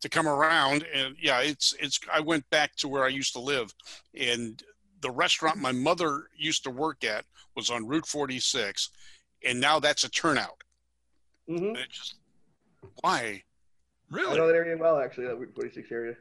[0.00, 0.84] to come around.
[0.94, 2.00] And yeah, it's it's.
[2.12, 3.72] I went back to where I used to live,
[4.18, 4.62] and
[5.00, 8.90] the restaurant my mother used to work at was on Route 46,
[9.46, 10.62] and now that's a turnout.
[11.46, 12.16] hmm And it just
[13.02, 13.42] why?
[14.12, 14.36] I Really?
[14.36, 16.14] know that area well, actually, that Route 46 area.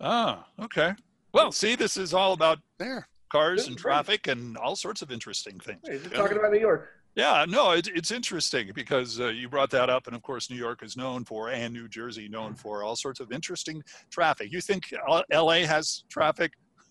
[0.00, 0.94] Ah, okay.
[1.32, 3.06] Well, see, this is all about There.
[3.30, 3.92] cars Yeah, and right.
[3.94, 5.80] traffic and all sorts of interesting things.
[5.86, 6.18] Hey, just Yeah.
[6.18, 6.88] talking about New York.
[7.14, 10.56] Yeah, no, it, it's interesting because uh, you brought that up, and of course, New
[10.56, 14.50] York is known for, and New Jersey known for all sorts of interesting traffic.
[14.50, 14.92] You think
[15.30, 15.64] L.A.
[15.64, 16.52] has traffic?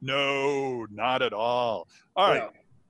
[0.00, 1.88] no, not at all.
[2.16, 2.48] All right.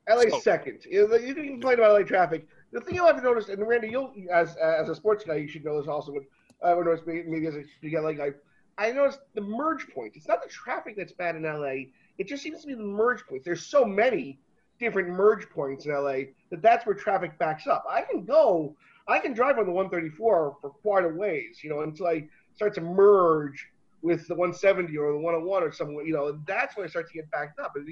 [0.09, 0.15] Yeah.
[0.15, 0.85] LA's So- second.
[0.89, 2.47] You know, you can complain about LA traffic.
[2.73, 5.65] The thing you'll have notice, and Randy, you'll as as a sports guy, you should
[5.65, 6.13] know this also.
[6.13, 6.23] But
[6.67, 8.31] I would notice maybe, maybe as a big LA guy,
[8.79, 10.17] I noticed the merge points.
[10.17, 11.91] It's not the traffic that's bad in LA.
[12.19, 13.45] It just seems to be the merge points.
[13.45, 14.39] There's so many
[14.79, 17.85] different merge points in LA that that's where traffic backs up.
[17.89, 18.75] I can go,
[19.07, 22.75] I can drive on the 134 for quite a ways, you know, until I start
[22.75, 23.69] to merge
[24.01, 26.03] with the 170 or the 101 or something.
[26.07, 27.75] You know, that's when I start to get backed up.
[27.77, 27.87] Is,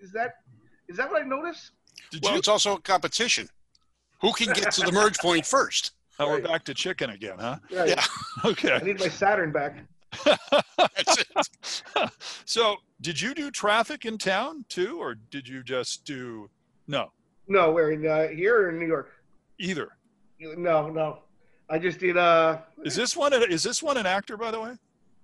[0.00, 0.36] is that
[0.88, 1.72] is that what I noticed?
[2.10, 2.38] Did Well, you?
[2.38, 3.48] it's also a competition.
[4.20, 5.92] Who can get to the merge point first?
[6.18, 6.44] Oh, we're right.
[6.44, 7.56] back to chicken again, huh?
[7.72, 7.88] Right.
[7.90, 8.04] Yeah.
[8.44, 8.72] Okay.
[8.72, 9.84] I need my Saturn back.
[10.24, 12.10] That's it.
[12.46, 16.48] so, did you do traffic in town too, or did you just do
[16.86, 17.12] no?
[17.48, 19.10] No, we're in uh, here or in New York.
[19.58, 19.90] Either.
[20.40, 21.18] No, no.
[21.68, 22.16] I just did.
[22.16, 23.32] uh Is this one?
[23.34, 24.72] Is this one an actor, by the way?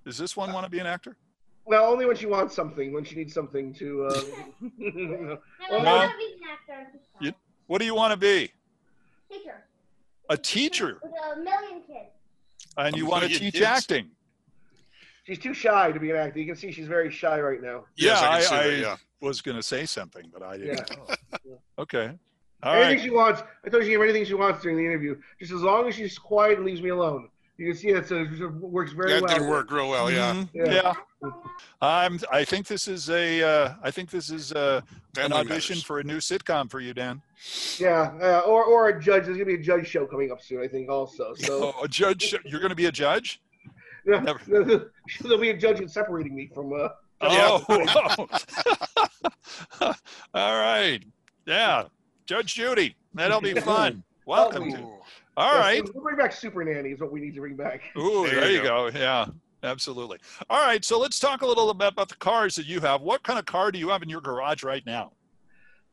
[0.05, 1.17] Does this one want to be an actor?
[1.65, 2.93] Well, only when she wants something.
[2.93, 4.07] When she needs something to.
[4.07, 4.21] Uh,
[4.79, 5.29] And
[5.71, 5.97] Well, I no.
[5.97, 6.99] want to be an actor.
[7.21, 7.33] You-
[7.67, 8.53] What do you want to be?
[9.31, 9.65] Teacher.
[10.29, 12.11] A teacher, With a million kids.
[12.77, 13.65] and you want to teach kids.
[13.65, 14.11] acting.
[15.25, 16.39] she's too shy to be an actor.
[16.41, 17.85] You can see she's very shy right now.
[17.97, 18.97] Yes, Yeah, I, I- that, I- yeah.
[19.23, 20.91] Was going to say something, but I didn't.
[20.91, 21.15] Yeah.
[21.79, 22.11] Okay.
[22.63, 23.03] All anything right.
[23.03, 23.43] she wants.
[23.65, 25.89] I told you she can have anything she wants during the interview, just as long
[25.89, 27.29] as she's quiet and leaves me alone.
[27.59, 29.35] You can see that so it works very That well.
[29.35, 30.35] didn't work real well, yeah.
[30.35, 30.49] Mhm.
[30.55, 30.73] Yeah.
[30.73, 30.93] Yeah.
[31.81, 32.19] I'm.
[32.33, 33.43] I think this is a.
[33.43, 34.81] Uh, I think this is uh,
[35.19, 35.83] an audition Matters.
[35.83, 37.21] for a new sitcom for you, Dan.
[37.79, 39.25] Yeah, uh, or or a judge.
[39.27, 41.35] There's gonna be a judge show coming up soon, I think, also.
[41.35, 42.35] So Oh, a judge.
[42.45, 43.41] You're going to be a judge.
[44.07, 46.73] yeah, never- there'll be a judge in separating me from.
[46.73, 47.65] Uh, Oh.
[50.35, 51.01] All right.
[51.47, 51.85] Yeah.
[52.27, 52.95] Judge Judy.
[53.15, 54.03] That'll be fun.
[54.27, 54.79] Welcome to.
[54.79, 54.93] Ooh.
[55.39, 55.95] All yeah, right.
[55.95, 56.91] We'll bring back Super Nanny.
[56.91, 57.81] Is what we need to bring back.
[57.97, 58.89] Ooh, There there, you you go.
[58.95, 59.27] Yeah,
[59.63, 60.19] absolutely.
[60.49, 63.03] All right, so let's talk a little bit about the cars that you have.
[63.03, 65.13] What kind of car do you have in your garage right now?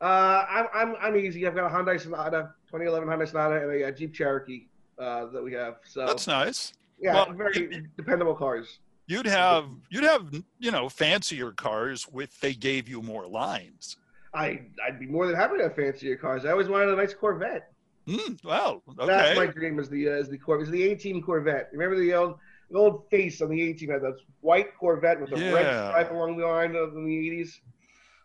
[0.00, 1.46] Uh, I'm, I'm I'm easy.
[1.46, 4.66] I've got a Hyundai Sonata, 2011 Hyundai Sonata, and a, Jeep Cherokee
[4.98, 5.76] uh, that we have.
[5.86, 6.72] So That's nice.
[7.00, 8.80] yeah, well, very dependable cars.
[9.06, 13.96] You'd have you'd have you know fancier cars with they gave you more lines.
[14.34, 16.44] I I'd be more than happy to have fancier cars.
[16.44, 17.70] I always wanted a nice Corvette.
[18.06, 19.78] Mm, well, That's my dream.
[19.78, 20.66] Is the uh, is the Corvette?
[20.66, 21.70] Is the A Team Corvette?
[21.72, 22.38] Remember the old
[22.74, 26.10] the old face on the A Team had that white Corvette with a red stripe
[26.10, 27.50] along the line of in the 80s.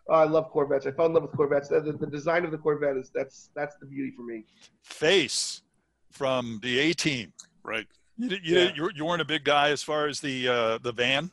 [0.08, 0.86] Oh, I love Corvettes.
[0.86, 1.68] I fell in love with Corvettes.
[1.68, 4.44] The, the, the design of the Corvette is that's that's the beauty for me.
[4.82, 5.62] Face
[6.10, 7.32] from the A team.
[7.62, 7.86] Right.
[8.18, 8.72] You, you, Yeah.
[8.74, 11.30] you, you weren't a big guy as far as the uh, the van.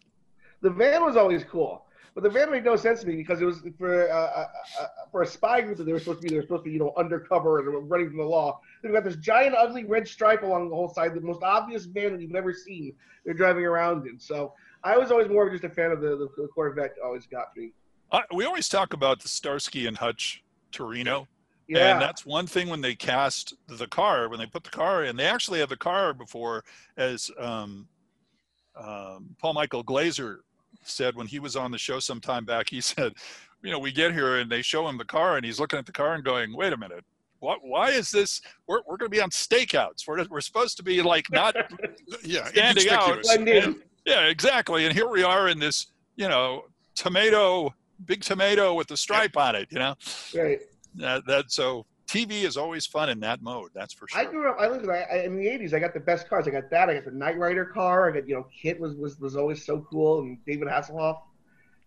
[0.62, 1.86] The van was always cool,
[2.18, 4.48] but the van made no sense to me because it was for uh, uh,
[4.82, 6.30] uh, for a spy group that they were supposed to be.
[6.30, 8.60] They were supposed to be you know undercover and running from the law.
[8.82, 12.14] They've got this giant, ugly red stripe along the whole side, the most obvious van
[12.14, 12.96] that you've ever seen.
[13.24, 14.20] They're driving around in.
[14.20, 14.54] So
[14.84, 16.96] I was always more of just a fan of the, the, Corvette.
[17.06, 17.72] Always got me.
[18.12, 21.28] Uh, we always talk about the Starsky and Hutch Torino.
[21.68, 21.92] Yeah.
[21.92, 25.18] And that's one thing when they cast the car, when they put the car in,
[25.18, 26.64] they actually have the car before,
[26.98, 27.88] as um,
[28.76, 30.42] um, Paul Michael Glaser
[30.84, 32.70] said when he was on the show some time back.
[32.70, 33.14] He said,
[33.64, 35.86] you know, we get here and they show him the car and he's looking at
[35.86, 37.04] the car and going, wait a minute.
[37.40, 38.42] What, why is this?
[38.68, 40.08] We're, we're going to be on stakeouts.
[40.08, 41.56] We're, we're supposed to be like not
[42.24, 42.48] Yeah.
[42.48, 43.24] Standing out.
[43.26, 43.82] in.
[44.06, 44.86] Yeah, exactly.
[44.86, 46.64] And here we are in this, you know,
[46.96, 47.74] tomato,
[48.06, 49.68] big tomato with the stripe on it.
[49.70, 49.96] You know,
[50.36, 50.60] Right.
[50.96, 53.72] that, that so TV is always fun in that mode.
[53.74, 54.20] That's for sure.
[54.20, 54.58] I grew up.
[54.60, 55.74] I lived I, in the '80s.
[55.74, 56.48] I got the best cars.
[56.48, 56.90] I got that.
[56.90, 58.10] I got the Knight Rider car.
[58.10, 61.20] I got you know, KITT was was, was always so cool, and David Hasselhoff,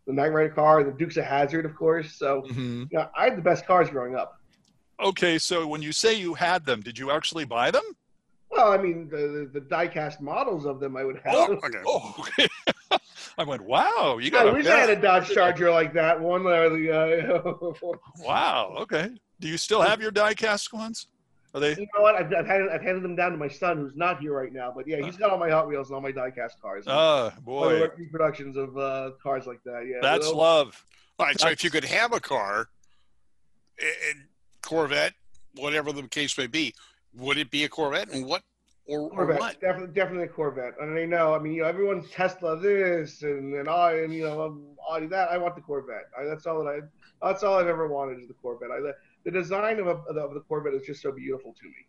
[0.06, 2.14] the Knight Rider car, the Dukes of Hazzard, of course.
[2.16, 2.88] So Mhm.
[2.90, 4.38] yeah, I had the best cars growing up.
[5.00, 7.84] Okay, so when you say you had them, did you actually buy them?
[8.50, 11.34] Well, I mean, the the, the die-cast models of them I would have.
[11.34, 11.78] Oh, okay.
[11.86, 12.48] Oh, okay.
[13.38, 16.20] I went, wow, you I got a wish I had a Dodge Charger like that
[16.20, 16.46] one.
[16.46, 16.90] Or the,
[17.84, 17.92] uh,
[18.24, 18.76] Wow.
[18.80, 19.10] Okay.
[19.40, 21.06] Do you still have your die-cast ones?
[21.54, 21.70] Are they?
[21.70, 22.14] you know what?
[22.14, 24.72] I've, I've, handed, I've handed them down to my son, who's not here right now.
[24.74, 26.84] But yeah, he's got all my Hot Wheels and all my die-cast cars.
[26.86, 29.86] Oh All boy, reproductions of uh, cars like that.
[29.88, 30.84] Yeah, that's They'll- love.
[31.18, 31.38] All right.
[31.40, 32.68] So if you could have a car,
[33.80, 34.24] and
[34.62, 35.14] Corvette,
[35.56, 36.74] whatever the case may be,
[37.14, 38.10] would it be a Corvette?
[38.12, 38.42] And what
[38.90, 39.60] or, or Corvette, what?
[39.60, 40.74] definitely, definitely a Corvette.
[40.80, 44.24] And I know, I mean, you know, everyone's Tesla this and and I and you
[44.24, 45.30] know Audi that.
[45.30, 46.10] I want the Corvette.
[46.18, 47.26] I, that's all that I.
[47.26, 48.70] That's all I've ever wanted is the Corvette.
[48.70, 51.86] I, the, the design of, a, of, the, Corvette is just so beautiful to me.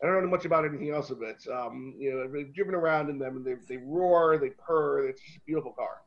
[0.00, 1.44] I don't know much about anything else of it.
[1.52, 5.08] Um, you know, I've driven around in them and they, they roar, they purr.
[5.08, 6.02] It's just a beautiful car.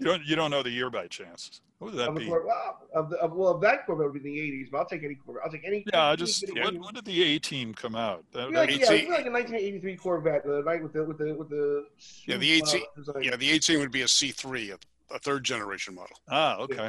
[0.00, 1.60] You don't you don't know the year by chance?
[1.78, 2.26] What would that Of be?
[2.26, 4.86] Cor- well, of the, of, well, of that Corvette would be the '80s, but I'll
[4.86, 5.42] take any Corvette.
[5.44, 5.84] I'll take any.
[5.92, 8.24] Yeah, I just any- when, when did the A team come out?
[8.32, 11.18] That- like, yeah, I 18 feel like a 1983 Corvette, the night with the with
[11.18, 11.86] the with the.
[12.24, 13.22] Yeah, the 18 uh, design.
[13.22, 16.16] Yeah, the 18 would be a C3, a, a third generation model.
[16.30, 16.88] ah, okay.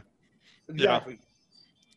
[0.69, 1.19] exactly.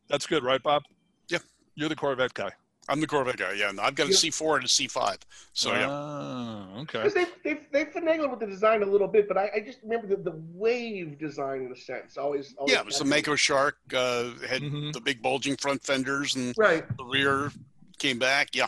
[0.08, 0.82] That's good, right, Bob?
[1.28, 1.38] Yeah.
[1.76, 2.50] You're the Corvette guy.
[2.88, 3.52] I'm the Corvette guy.
[3.52, 4.16] Yeah, and I've got a Yeah.
[4.16, 5.18] C4 and a C5.
[5.52, 7.02] So yeah, Ah, okay.
[7.02, 9.78] Because they they they finagled with the design a little bit, but I, I just
[9.82, 12.16] remember the, the wave design in a sense.
[12.18, 13.78] Always, always yeah, it was the Mako Shark.
[13.92, 14.92] Uh, had Mhm.
[14.92, 16.84] the big bulging front fenders, and Right.
[16.96, 17.50] the rear
[17.98, 18.54] came back.
[18.54, 18.66] Yeah,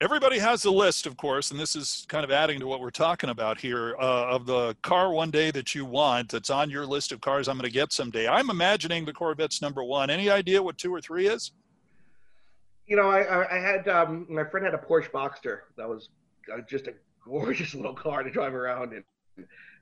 [0.00, 2.90] Everybody has a list, of course, and this is kind of adding to what we're
[2.90, 6.84] talking about here uh, of the car one day that you want that's on your
[6.84, 8.26] list of cars I'm going to get someday.
[8.28, 10.10] I'm imagining the Corvette's number one.
[10.10, 11.52] Any idea what two or three is?
[12.86, 16.10] You know, I I, had um, my friend had a Porsche Boxster that was
[16.52, 16.94] uh, just a
[17.24, 19.04] gorgeous little car to drive around in.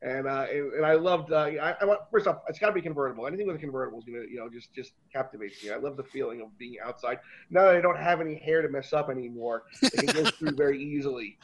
[0.03, 1.33] And, uh, and I loved.
[1.33, 3.27] Uh, I, I want first off, it's got to be convertible.
[3.27, 5.71] Anything with a convertible is gonna, you know, just just captivates me.
[5.71, 7.19] I love the feeling of being outside.
[7.51, 10.57] Now that I don't have any hair to mess up anymore, it can go through
[10.57, 11.39] very easily.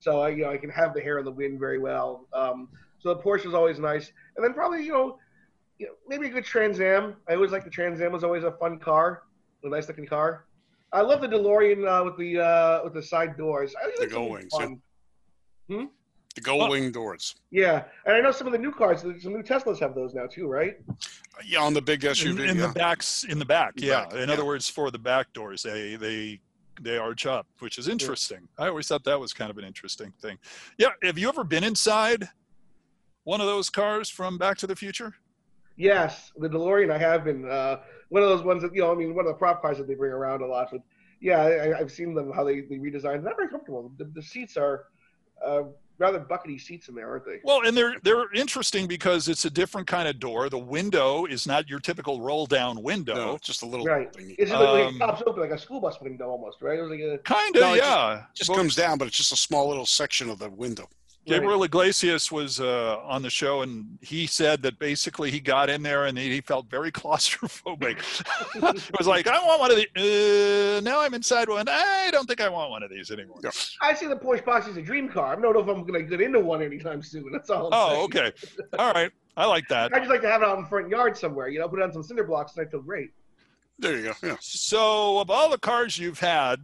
[0.00, 2.28] So I, you know, I can have the hair in the wind very well.
[2.32, 2.68] Um,
[3.00, 4.12] so the Porsche is always nice.
[4.36, 5.18] And then probably, you know,
[5.78, 7.16] you know, maybe a good Trans Am.
[7.28, 9.24] I always like the Trans Am was always a fun car,
[9.64, 10.46] a nice looking car.
[10.92, 13.74] I love the DeLorean uh, with the uh, with the side doors.
[13.76, 14.80] I always The like something
[15.68, 15.90] Gull-Wings, fun.
[16.36, 17.34] The gull wing doors.
[17.50, 20.26] Yeah, and I know some of the new cars, some new Teslas have those now
[20.26, 20.76] too, right?
[21.44, 22.48] Yeah, on the big in, SUV.
[22.48, 22.66] in yeah.
[22.66, 24.34] the backs in the back yeah Back, in yeah.
[24.34, 26.40] other words for the back doors they they
[26.80, 30.12] they arch up which is interesting i always thought that was kind of an interesting
[30.20, 30.38] thing
[30.78, 32.28] yeah have you ever been inside
[33.24, 35.14] one of those cars from back to the future
[35.76, 38.92] Yes, the DeLorean I have been uh, one of those ones that you know.
[38.92, 40.68] I mean, one of the prop cars that they bring around a lot.
[40.72, 40.80] But
[41.20, 43.22] yeah, I, I've seen them how they they redesigned.
[43.22, 43.92] Not very comfortable.
[43.98, 44.84] The, the seats are
[45.44, 45.64] uh,
[45.98, 47.40] rather buckety seats in there, aren't they?
[47.44, 51.46] well and they're they're interesting because it's a different kind of door the window is
[51.46, 54.10] not your typical roll down window No, just a little Right.
[54.12, 54.34] thingy.
[54.38, 56.78] It's just like, Um, it pops open like a school bus window almost, right?
[56.78, 59.08] It was like a kind of No, it just- yeah just Well, comes down, but
[59.08, 60.88] it's just a small little section of the window.
[61.26, 65.82] Gabriel Iglesias was uh, on the show, and he said that basically he got in
[65.82, 67.98] there and he felt very claustrophobic.
[68.54, 69.86] it was like, I want one of these.
[69.96, 71.66] Uh, now I'm inside one.
[71.68, 73.40] I don't think I want one of these anymore.
[73.42, 73.50] Yeah.
[73.80, 75.32] I see the Porsche box as a dream car.
[75.32, 77.30] I don't know if I'm going to get into one anytime soon.
[77.32, 77.66] That's all.
[77.66, 78.04] I'm Oh, saying.
[78.04, 78.32] okay.
[78.78, 79.10] All right.
[79.36, 79.92] I like that.
[79.92, 81.48] I just like to have it out in the front yard somewhere.
[81.48, 83.10] You know, put it on some cinder blocks, and I feel great.
[83.78, 84.12] There you go.
[84.22, 84.36] Yeah.
[84.40, 86.60] So, of all the cars you've had,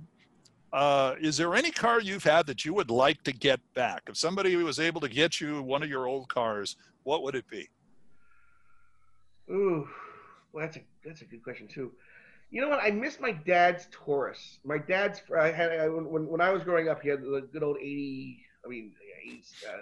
[0.73, 4.03] uh, is there any car you've had that you would like to get back?
[4.09, 7.49] If somebody was able to get you one of your old cars, what would it
[7.49, 7.69] be?
[9.51, 9.87] Ooh,
[10.53, 11.93] well, that's a that's a good question too.
[12.51, 12.81] You know what?
[12.83, 14.59] I miss my dad's Taurus.
[14.65, 17.63] My dad's I had I, when when I was growing up, he had the good
[17.63, 18.45] old eighty.
[18.65, 18.93] I mean,
[19.27, 19.43] eighty.
[19.67, 19.79] Uh,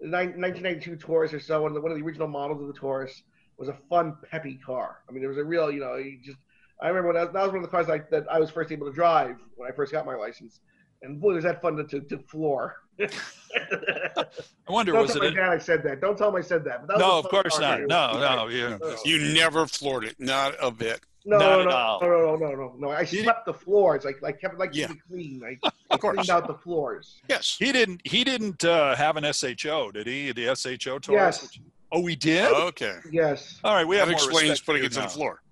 [0.00, 3.22] 1992 Taurus or so, one of the one of the original models of the Taurus
[3.56, 4.98] was a fun, peppy car.
[5.08, 6.38] I mean, it was a real, you know, you just.
[6.84, 8.70] I remember when that, that was one of the cars I, that I was first
[8.70, 10.60] able to drive when I first got my license,
[11.02, 12.76] and boy, was that fun to to, to floor.
[13.00, 14.24] I
[14.68, 15.34] wonder, Don't was tell it?
[15.34, 16.00] my A, dad I said that.
[16.00, 16.86] Don't tell him I said that.
[16.86, 17.80] But that no, of course not.
[17.80, 18.48] No, no.
[18.48, 18.76] Yeah.
[18.80, 18.96] No.
[19.04, 20.16] You never floored it.
[20.20, 21.00] Not a bit.
[21.26, 22.00] No, Not no, at no, all.
[22.02, 22.90] no, no, no, no, no.
[22.90, 24.04] I swept the floors.
[24.04, 24.88] Like, like kept like Yeah.
[25.08, 25.42] clean.
[25.44, 25.58] I,
[25.90, 26.16] I Of course.
[26.16, 27.20] cleaned out the floors.
[27.30, 27.56] Yes.
[27.58, 28.02] He didn't.
[28.04, 30.32] He didn't uh, have an SHO, did he?
[30.32, 31.08] The SHO Taurus.
[31.42, 31.58] Yes.
[31.92, 32.52] Oh, he did.
[32.52, 32.98] Okay.
[33.10, 33.58] Yes.
[33.64, 35.08] All right, we have That more explains respect for putting it to the now.
[35.08, 35.42] floor.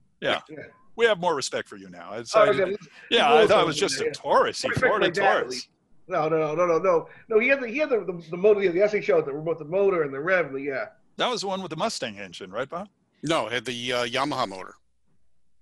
[0.97, 2.13] We have more respect for you now.
[2.15, 2.59] It's, Oh, okay.
[2.59, 4.15] didn't- yeah, I thought it was just there, a yeah.
[4.15, 4.61] Taurus.
[4.63, 5.69] He Respect floored a Taurus.
[6.09, 7.09] No, no, no, no, no, no.
[7.29, 9.65] No, he had the he had the the, the motor, the SHO, the remote, the
[9.65, 10.47] motor and the rev.
[10.55, 10.87] and Yeah.
[11.17, 12.89] That was the one with the Mustang engine, right, Bob?
[13.23, 14.75] No, it had the uh, Yamaha motor.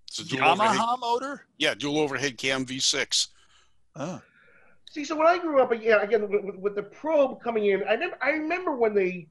[0.08, 1.46] It's a dual overhead, Yamaha motor.
[1.58, 3.28] yeah, dual overhead cam V6.
[3.96, 4.20] Oh.
[4.90, 7.84] See, so when I grew up, again, again with, with, with the probe coming in,
[7.84, 9.28] I remember, I remember when they.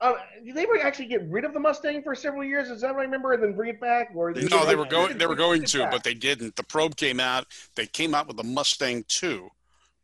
[0.00, 2.70] Uh, did they ever actually get rid of the Mustang for several years?
[2.70, 4.10] Is that what I remember, and then bring it back?
[4.14, 5.18] Or No, they were going.
[5.18, 5.90] They were going to, back.
[5.90, 6.54] but they didn't.
[6.54, 7.46] The probe came out.
[7.74, 9.48] They came out with the Mustang 2,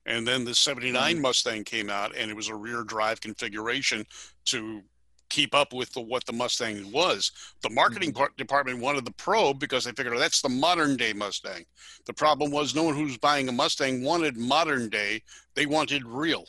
[0.06, 4.04] and then the '79 Mustang came out, and it was a rear drive configuration
[4.46, 4.82] to
[5.30, 7.32] keep up with the, what the Mustang was.
[7.62, 11.12] The marketing part, department wanted the probe because they figured oh, that's the modern day
[11.12, 11.64] Mustang.
[12.06, 15.22] The problem was no one who's buying a Mustang wanted modern day.
[15.54, 16.46] They wanted real.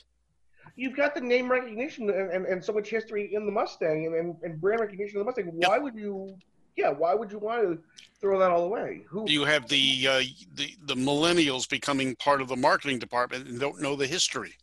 [0.75, 4.15] You've got the name recognition and, and, and so much history in the Mustang and,
[4.15, 5.51] and, and brand recognition of the Mustang.
[5.53, 6.35] Why would you?
[6.75, 7.79] Yeah, why would you want to
[8.19, 9.03] throw that all away?
[9.07, 9.23] Who?
[9.29, 10.21] You have the uh,
[10.55, 14.55] the the millennials becoming part of the marketing department and don't know the history.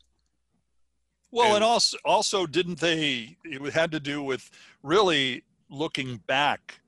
[1.30, 3.38] Well, And- and also, also, didn't they?
[3.44, 4.50] It had to do with
[4.82, 6.80] really looking back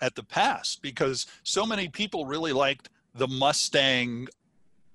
[0.00, 4.28] at the past because so many people really liked the Mustang,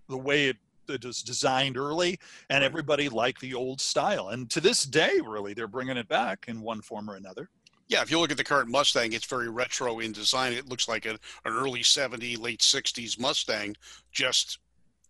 [0.09, 0.57] the way it,
[0.89, 2.19] it was designed early,
[2.49, 4.29] and everybody liked the old style.
[4.29, 7.49] And to this day, really, they're bringing it back in one form or another.
[7.87, 10.53] Yeah, if you look at the current Mustang, it's very retro in design.
[10.53, 11.11] It looks like a,
[11.45, 13.75] an early 70s, late 60s Mustang,
[14.11, 14.57] just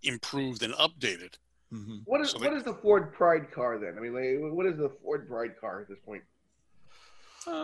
[0.04, 1.36] improved and updated.
[1.74, 2.02] Mhm.
[2.06, 3.96] What is So they- what is the Ford Pride car then?
[3.98, 6.24] I mean, like, what is the Ford Pride car at this point?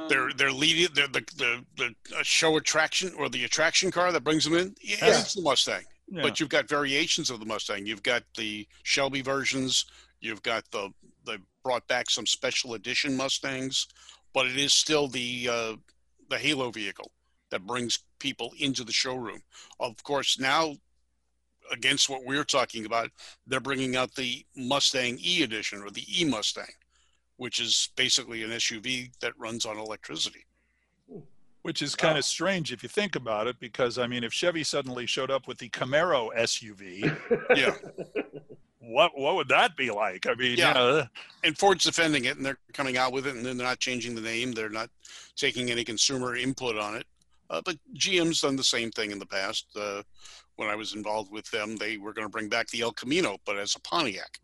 [0.10, 4.24] They're they're leading they're the the the uh, show attraction or the attraction car that
[4.24, 4.76] brings them in.
[4.80, 5.20] Yeah, Yeah.
[5.20, 6.24] it's the Mustang, Yeah.
[6.24, 7.86] but you've got variations of the Mustang.
[7.86, 9.86] You've got the Shelby versions.
[10.20, 10.90] You've got the
[11.26, 13.88] they brought back some special edition Mustangs,
[14.34, 15.76] but it is still the uh,
[16.30, 17.12] the Halo vehicle
[17.50, 19.42] that brings people into the showroom.
[19.80, 20.76] Of course, now
[21.72, 23.10] against what we're talking about,
[23.48, 26.74] they're bringing out the Mustang E edition or the E Mustang,
[27.38, 30.46] which is basically an SUV that runs on electricity.
[31.64, 34.64] Which is kind of strange if you think about it, because I mean, if Chevy
[34.64, 37.16] suddenly showed up with the Camaro SUV,
[37.56, 37.76] Yeah.
[38.80, 40.26] what what would that be like?
[40.28, 40.70] I mean, Yeah.
[40.70, 41.04] you know,
[41.44, 44.16] and Ford's defending it, and they're coming out with it, and then they're not changing
[44.16, 44.52] the name.
[44.54, 44.90] They're not
[45.36, 47.06] taking any consumer input on it.
[47.50, 49.66] Uh, but GM's done the same thing in the past.
[49.76, 50.02] Uh,
[50.56, 53.38] when I was involved with them, they were going to bring back the El Camino,
[53.46, 54.40] but as a Pontiac.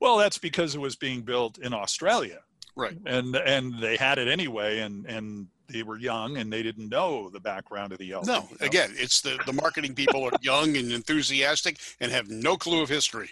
[0.00, 2.40] well, that's because it was being built in Australia.
[2.78, 2.96] Right.
[3.06, 7.28] and and they had it anyway and and they were young and they didn't know
[7.28, 8.24] the background of the Elk.
[8.26, 8.66] No, you know?
[8.66, 12.88] again, it's the the marketing people are young and enthusiastic and have no clue of
[12.88, 13.30] history.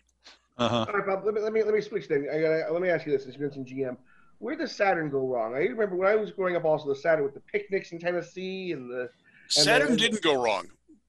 [0.58, 0.84] Uh-huh.
[0.88, 1.24] All right, Bob.
[1.24, 2.26] Let me let me let me switch then.
[2.30, 3.96] I gotta, let me ask you this: Since you mentioned GM,
[4.38, 5.54] where does Saturn go wrong?
[5.54, 8.72] I remember when I was growing up, also the Saturn with the picnics in Tennessee
[8.72, 9.08] and the
[9.48, 10.66] Saturn then- didn't go wrong.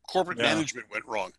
[0.08, 0.54] Corporate Yeah.
[0.54, 1.32] management went wrong.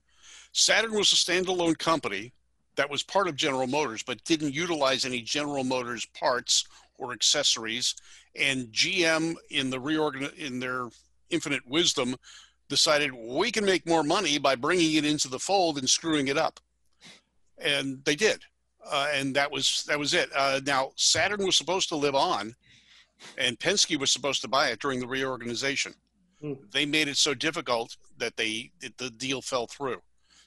[0.53, 2.33] Saturn was a standalone company
[2.77, 6.65] that was part of General Motors, but didn't utilize any General Motors parts
[6.99, 7.95] or accessories.
[8.37, 10.89] And GM, in the reorgan in their
[11.31, 12.17] infinite wisdom,
[12.69, 16.37] decided we can make more money by bringing it into the fold and screwing it
[16.37, 16.61] up,
[17.57, 18.45] and they did.
[18.91, 20.31] Uh, and that was that was it.
[20.35, 22.55] Uh, now Saturn was supposed to live on,
[23.39, 25.95] and Penske was supposed to buy it during the reorganization
[26.73, 30.01] they made it so difficult that they that the deal fell through.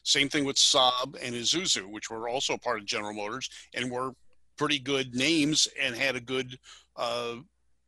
[0.03, 4.11] Same thing with Saab and Isuzu, which were also part of General Motors and were
[4.57, 6.57] pretty good names and had a good
[6.95, 7.35] uh,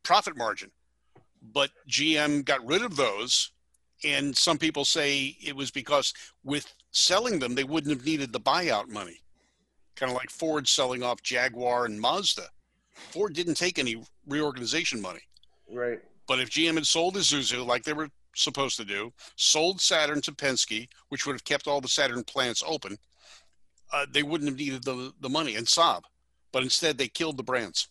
[0.02, 0.70] profit margin.
[1.52, 3.52] But GM got rid of those,
[4.04, 6.12] and some people say it was because
[6.42, 9.20] with selling them, they wouldn't have needed the buyout money.
[9.96, 12.46] Kind of like Ford selling off Jaguar and Mazda.
[12.94, 15.22] Ford didn't take any reorganization money.
[15.70, 16.00] right.
[16.26, 20.32] But if GM had sold Isuzu like they were supposed to do, sold Saturn to
[20.32, 22.96] Penske, which would have kept all the Saturn plants open,
[23.92, 26.02] uh, they wouldn't have needed the, the money and Saab.
[26.54, 27.88] But instead, they killed the brands.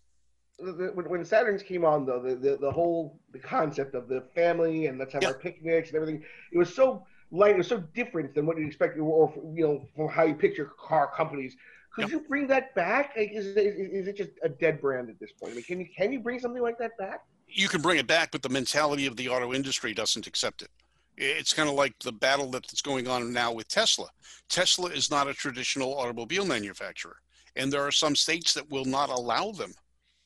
[0.57, 4.97] When, Saturns came on, though, the, the, the whole the concept of the family and
[4.97, 5.29] let's have Yeah.
[5.29, 8.67] our picnics and everything, it was so light, it was so different than what you'd
[8.67, 11.57] expect, or, you know, from how you picture car companies.
[11.93, 13.13] Could you bring that back?
[13.17, 15.51] Like, is, is, is it just a dead brand at this point?
[15.51, 17.19] I mean, can you can you bring something like that back?
[17.47, 20.69] You can bring it back, but the mentality of the auto industry doesn't accept it.
[21.17, 24.07] It's kind of like the battle that's going on now with Tesla.
[24.49, 27.17] Tesla is not a traditional automobile manufacturer,
[27.55, 29.73] and there are some states that will not allow them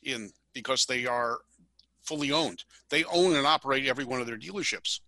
[0.03, 1.39] in because they are
[2.01, 2.63] fully owned.
[2.89, 5.01] They own and operate every one of their dealerships.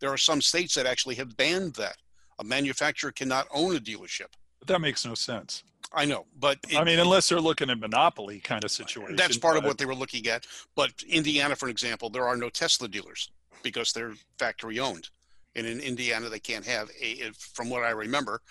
[0.00, 1.96] There are some states that actually have banned that.
[2.38, 4.28] A manufacturer cannot own a dealership.
[4.58, 5.62] But that makes no sense.
[5.92, 9.16] I know, but it- I mean, unless they're looking at monopoly kind of situation.
[9.16, 10.46] that's part of what they were looking at.
[10.74, 13.30] But Indiana, for example, there are no Tesla dealers
[13.62, 15.08] because they're factory owned.
[15.54, 18.42] And in Indiana, they can't have a, from what I remember,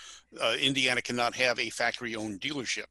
[0.41, 2.85] uh, Indiana cannot have a factory owned dealership.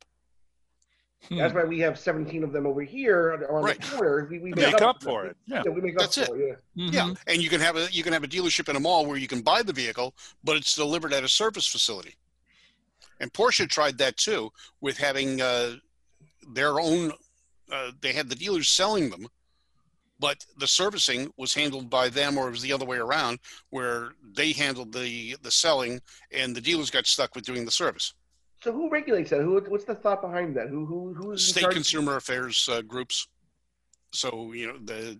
[1.28, 1.36] Hmm.
[1.36, 3.80] That's why we have 17 of them over here on Right.
[3.80, 4.26] the corner.
[4.30, 5.36] We, we make up for it.
[5.46, 5.62] Yeah.
[5.64, 6.60] Yeah, we make That's up for it.
[6.74, 6.90] Yeah.
[6.90, 7.18] Yeah, Mhm.
[7.26, 9.28] and you can have a you can have a dealership in a mall where you
[9.28, 12.16] can buy the vehicle, but it's delivered at a service facility.
[13.20, 15.76] And Porsche tried that too with having uh,
[16.52, 17.12] their own.
[17.72, 19.26] Uh, they had the dealers selling them,
[20.18, 23.38] but the servicing was handled by them, or it was the other way around,
[23.70, 26.00] where they handled the the selling,
[26.32, 28.12] and the dealers got stuck with doing the service.
[28.64, 29.42] So who regulates that?
[29.42, 30.68] Who, what's the thought behind that?
[30.70, 33.28] Who who who's State consumer affairs uh, groups.
[34.10, 35.18] So you know the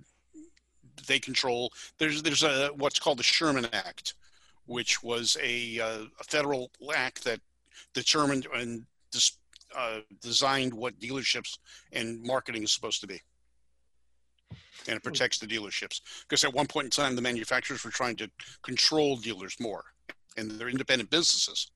[1.07, 1.71] they control.
[1.99, 4.15] There's there's a what's called the Sherman Act,
[4.65, 7.39] which was a, uh, a federal act that
[7.93, 9.37] determined and dis,
[9.77, 11.59] uh, designed what dealerships
[11.93, 13.21] and marketing is supposed to be.
[14.89, 18.17] And it protects the dealerships because at one point in time the manufacturers were trying
[18.17, 18.31] to
[18.63, 19.85] control dealers more,
[20.39, 21.71] and they're independent businesses.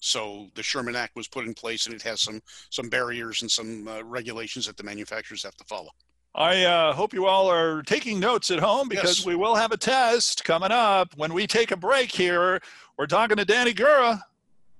[0.00, 2.40] So the Sherman Act was put in place, and it has some
[2.70, 5.90] some barriers and some uh, regulations that the manufacturers have to follow.
[6.34, 9.26] I uh, hope you all are taking notes at home because Yes.
[9.26, 12.60] we will have a test coming up when we take a break here.
[12.96, 14.20] We're talking to Danny Gura,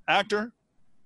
[0.07, 0.53] actor,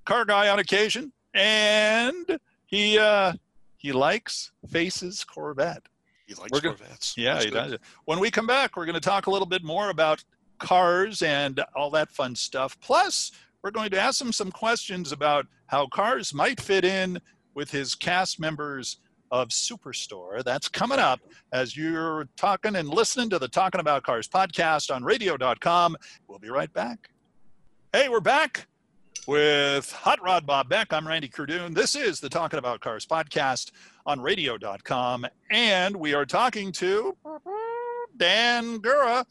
[0.04, 3.32] car guy on occasion, and he uh,
[3.78, 5.82] he likes faces Corvette.
[6.26, 7.14] He likes gonna- Corvettes.
[7.16, 7.70] Yeah, That's he good.
[7.70, 7.78] does.
[8.04, 10.22] When we come back, we're going to talk a little bit more about
[10.58, 12.78] cars and all that fun stuff.
[12.80, 13.32] Plus,
[13.62, 17.18] we're going to ask him some questions about how cars might fit in
[17.54, 18.98] with his cast members
[19.30, 20.42] of Superstore.
[20.42, 21.20] That's coming up
[21.52, 25.96] as you're talking and listening to the Talking About Cars podcast on radio.com.
[26.26, 27.10] We'll be right back.
[27.92, 28.66] Hey, we're back
[29.26, 30.92] with Hot Rod Bob Beck.
[30.92, 31.74] I'm Randy Kerdoon.
[31.74, 33.70] This is the Talking About Cars podcast
[34.04, 35.24] on radio.com.
[35.50, 37.16] And we are talking to
[38.16, 39.24] Dan Gura,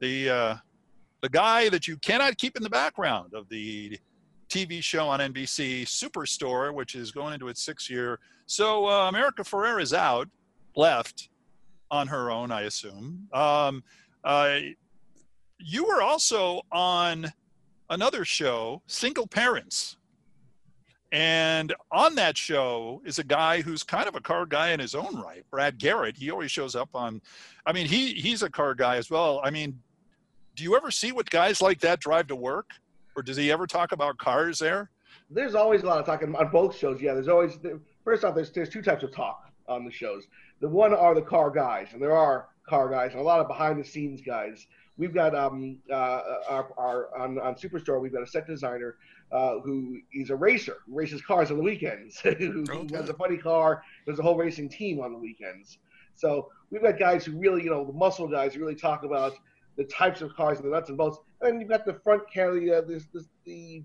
[0.00, 0.56] the, uh,
[1.24, 3.98] the guy that you cannot keep in the background of the
[4.50, 8.20] TV show on NBC Superstore, which is going into its sixth year.
[8.44, 10.28] So uh, America Ferrera is out,
[10.76, 11.30] left
[11.90, 13.26] on her own, I assume.
[13.32, 13.82] Um,
[14.22, 14.58] uh,
[15.58, 17.32] you were also on
[17.88, 19.96] another show, Single Parents.
[21.10, 24.94] And on that show is a guy who's kind of a car guy in his
[24.94, 26.18] own right, Brad Garrett.
[26.18, 27.22] He always shows up on,
[27.64, 29.40] I mean, he he's a car guy as well.
[29.42, 29.80] I mean,
[30.54, 32.70] do you ever see what guys like that drive to work?
[33.16, 34.90] Or does he ever talk about cars there?
[35.30, 37.00] There's always a lot of talking on both shows.
[37.00, 37.58] Yeah, there's always
[38.04, 40.24] first off, there's there's two types of talk on the shows.
[40.60, 43.48] The one are the car guys, and there are car guys and a lot of
[43.48, 44.66] behind the scenes guys.
[44.96, 48.96] We've got um uh our, our on on Superstore we've got a set designer
[49.32, 52.96] uh, who is a racer, who races cars on the weekends, who Okay.
[52.96, 55.78] has a funny car, there's a whole racing team on the weekends.
[56.14, 59.32] So we've got guys who really, you know, the muscle guys who really talk about
[59.76, 61.18] the types of cars and the nuts and bolts.
[61.40, 63.82] And then you've got the front carry, uh, this, this, the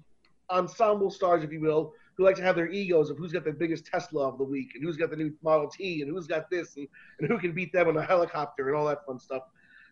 [0.50, 3.52] ensemble stars, if you will, who like to have their egos of who's got the
[3.52, 6.50] biggest Tesla of the week and who's got the new Model T and who's got
[6.50, 6.88] this and,
[7.20, 9.44] and who can beat them on a helicopter and all that fun stuff.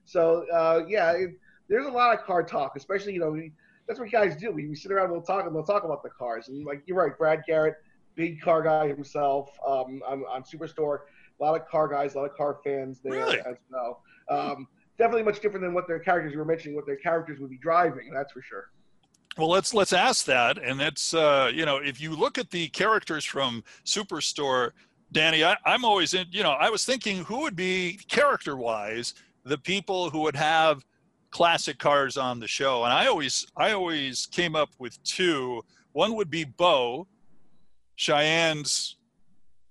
[0.05, 1.31] So uh, yeah, it,
[1.69, 3.53] there's a lot of car talk, especially you know we,
[3.87, 4.51] that's what guys do.
[4.51, 6.49] We, we sit around and we'll talk and we'll talk about the cars.
[6.49, 7.75] And like you're right, Brad Garrett,
[8.15, 10.99] big car guy himself um, on, on Superstore.
[11.39, 13.39] A lot of car guys, a lot of car fans there Really?
[13.39, 14.01] as well.
[14.29, 14.67] Um,
[14.97, 17.57] definitely much different than what their characters you were mentioning, what their characters would be
[17.57, 18.11] driving.
[18.13, 18.71] That's for sure.
[19.37, 22.69] Well, let's let's ask that, and that's uh, you know, if you look at the
[22.69, 24.71] characters from Superstore,
[25.11, 26.25] Danny, I, I'm always in.
[26.31, 30.83] You know, I was thinking who would be character-wise the people who would have
[31.29, 35.61] classic cars on the show, and I always I always came up with two.
[35.91, 37.07] One would be Bo,
[37.95, 38.95] Cheyenne's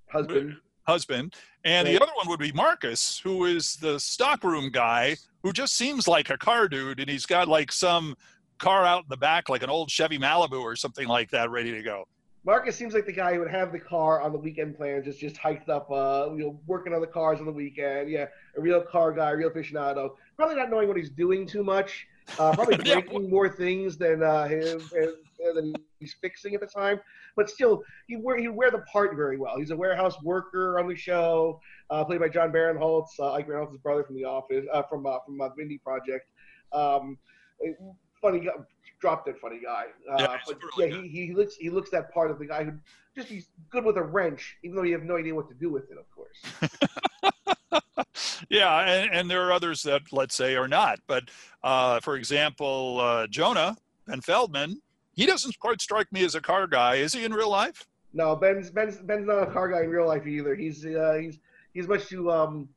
[0.09, 0.57] Husband.
[0.87, 1.34] Husband,
[1.64, 6.09] and the other one would be Marcus, who is the stockroom guy who just seems
[6.09, 8.16] like a car dude, and he's got like some
[8.59, 11.72] car out in the back, like an old Chevy Malibu or something like that, ready
[11.72, 12.05] to go.
[12.45, 15.18] Marcus seems like the guy who would have the car on the weekend plans, just
[15.18, 18.09] just hiked up, uh, you know, working on the cars on the weekend.
[18.09, 18.26] Yeah,
[18.57, 20.11] a real car guy, real aficionado.
[20.37, 22.07] Probably not knowing what he's doing too much.
[22.39, 23.01] Uh, probably Yeah.
[23.01, 25.12] breaking more things than uh, him, and,
[25.57, 27.01] than he's fixing at the time.
[27.37, 29.59] But still, he wear he wear the part very well.
[29.59, 33.79] He's a warehouse worker on the show, uh, played by Jon Barinholtz, uh, Ike Barinholtz's
[33.79, 36.29] brother from The Office, uh, from uh, from uh, Mindy Project.
[36.73, 37.19] Um,
[38.21, 38.53] funny guy,
[39.01, 39.87] drop dead funny guy.
[40.11, 42.65] Uh, Yeah, but really yeah, he, he looks he looks that part of the guy
[42.65, 42.73] who
[43.15, 45.71] just he's good with a wrench, even though you have no idea what to do
[45.71, 45.99] with it.
[45.99, 46.39] Of course.
[48.51, 50.99] yeah, and, and there are others that let's say are not.
[51.07, 51.25] But
[51.63, 53.77] uh, for example, uh, Jonah
[54.07, 54.81] Ben Feldman,
[55.17, 56.97] he doesn't quite strike me as a car guy.
[56.97, 57.87] Is he in real life?
[58.12, 60.55] No, Ben's Ben's Ben's not a car guy in real life either.
[60.55, 61.39] He's uh, he's
[61.73, 62.69] he's much too um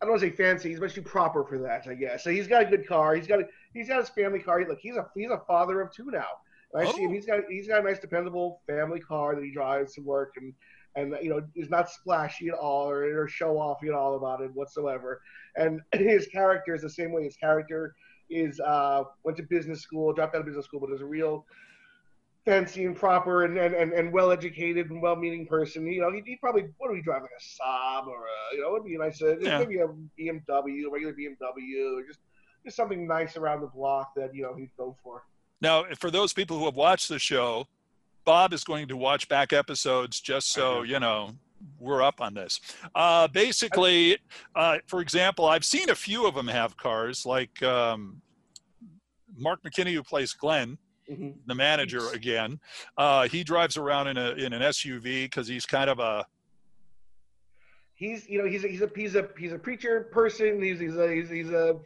[0.00, 0.70] I don't want to say fancy.
[0.70, 2.22] He's much too proper for that, I guess.
[2.22, 3.16] So he's got a good car.
[3.16, 4.64] He's got a, he's got his family car.
[4.66, 6.26] Look, he's a he's a father of two now.
[6.72, 7.10] And I see him.
[7.10, 7.14] Oh.
[7.14, 10.54] He's got he's got a nice dependable family car that he drives to work and
[10.94, 14.40] and you know is not splashy at all or, or show offy at all about
[14.40, 15.20] it whatsoever.
[15.56, 17.24] And his character is the same way.
[17.24, 17.94] His character
[18.30, 21.44] is uh went to business school, dropped out of business school, but is a real
[22.44, 25.86] fancy and proper and, and, and, and well educated and well meaning person.
[25.86, 28.62] You know, he'd, he'd probably what do we drive like a Saab or a you
[28.62, 29.58] know, it'd be a nice uh, Yeah.
[29.58, 32.20] maybe a BMW, a regular BMW, or just
[32.64, 35.24] just something nice around the block that you know he'd go for.
[35.60, 37.66] Now, for those people who have watched the show,
[38.24, 41.32] Bob is going to watch back episodes just so you know
[41.78, 42.60] we're up on this.
[42.94, 44.16] Uh, basically,
[44.54, 48.22] uh, for example, I've seen a few of them have cars, like um,
[49.36, 50.78] Mark McKinney, who plays Glenn,
[51.10, 51.34] Mhm.
[51.46, 52.60] the manager again.
[52.96, 56.26] Uh, he drives around in a in an SUV because he's kind of a
[57.94, 60.62] He's you know he's a, he's a he's a he's a preacher person.
[60.62, 61.76] He's he's a he's, he's a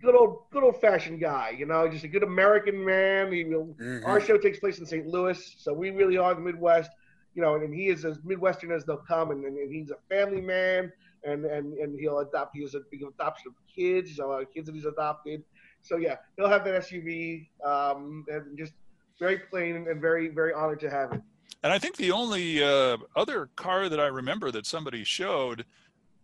[0.00, 1.50] good old good old fashioned guy.
[1.58, 3.30] You know, just a good American man.
[3.32, 4.06] He will Mhm.
[4.06, 5.06] Our show takes place in St.
[5.06, 6.90] Louis, so we really are the Midwest.
[7.34, 10.40] You know, and he is as Midwestern as they'll come, and, and he's a family
[10.40, 10.90] man,
[11.24, 12.56] and and and he'll adopt.
[12.56, 14.08] He has a big adoption of kids.
[14.08, 15.44] He's a lot of kids that he's adopted.
[15.82, 18.72] So yeah, he'll have that SUV, um, and just
[19.18, 21.20] very plain and very very honored to have it.
[21.62, 25.64] And I think the only uh, other car that I remember that somebody showed,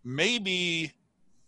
[0.05, 0.92] maybe,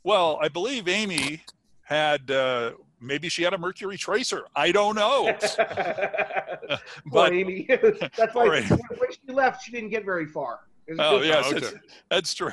[0.02, 1.42] well, I believe Amy
[1.82, 4.44] had, uh, maybe she had a Mercury Tracer.
[4.56, 5.32] I don't know.
[5.56, 7.66] Poor But Amy.
[8.16, 8.66] That's why Amy.
[8.66, 10.60] when she left, she didn't get very far.
[10.88, 11.76] It was a Oh yes, okay.
[12.08, 12.52] that's true.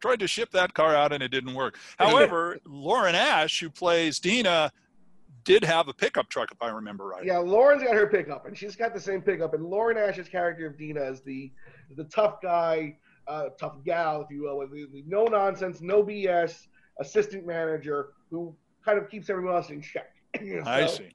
[0.00, 1.78] Tried to ship that car out and it didn't work.
[1.98, 4.72] However, Lauren Ash, who plays Dina,
[5.46, 7.24] did have a pickup truck, if I remember right.
[7.24, 9.54] Yeah, Lauren's got her pickup, and she's got the same pickup.
[9.54, 11.50] And Lauren Ash's character of Dina is the
[11.96, 12.96] the tough guy,
[13.28, 16.66] uh, tough gal, if you will, with the, the no nonsense, no BS
[17.00, 20.12] assistant manager who kind of keeps everyone else in check.
[20.66, 21.10] I So- see.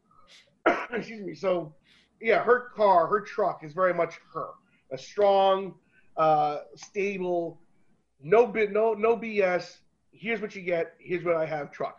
[0.94, 1.34] excuse me.
[1.36, 1.74] So,
[2.22, 4.50] yeah, her car, her truck is very much her.
[4.94, 5.74] A strong,
[6.18, 7.60] uh, stable,
[8.22, 9.78] no bit, no no BS.
[10.14, 10.94] Here's what you get.
[11.00, 11.72] Here's what I have.
[11.72, 11.98] Truck.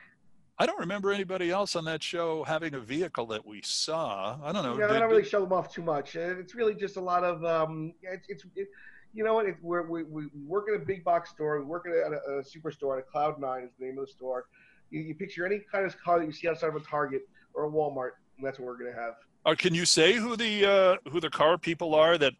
[0.59, 4.39] I don't remember anybody else on that show having a vehicle that we saw.
[4.45, 4.79] I don't know.
[4.79, 6.17] Yeah, I don't really show them off too much.
[6.17, 8.69] Uh, It's really just a lot of, um, it's, it's it,
[9.15, 9.47] you know what?
[9.47, 11.59] It, we're, we, we work at a big box store.
[11.59, 12.99] We work at a, at a, superstore.
[12.99, 14.47] At a Cloud Nine is the name of the store.
[14.91, 17.67] You, you picture any kind of car that you see outside of a Target or
[17.67, 19.15] a Walmart, and that's what we're gonna have.
[19.45, 22.33] Uh, can you say who the uh, who the car people are that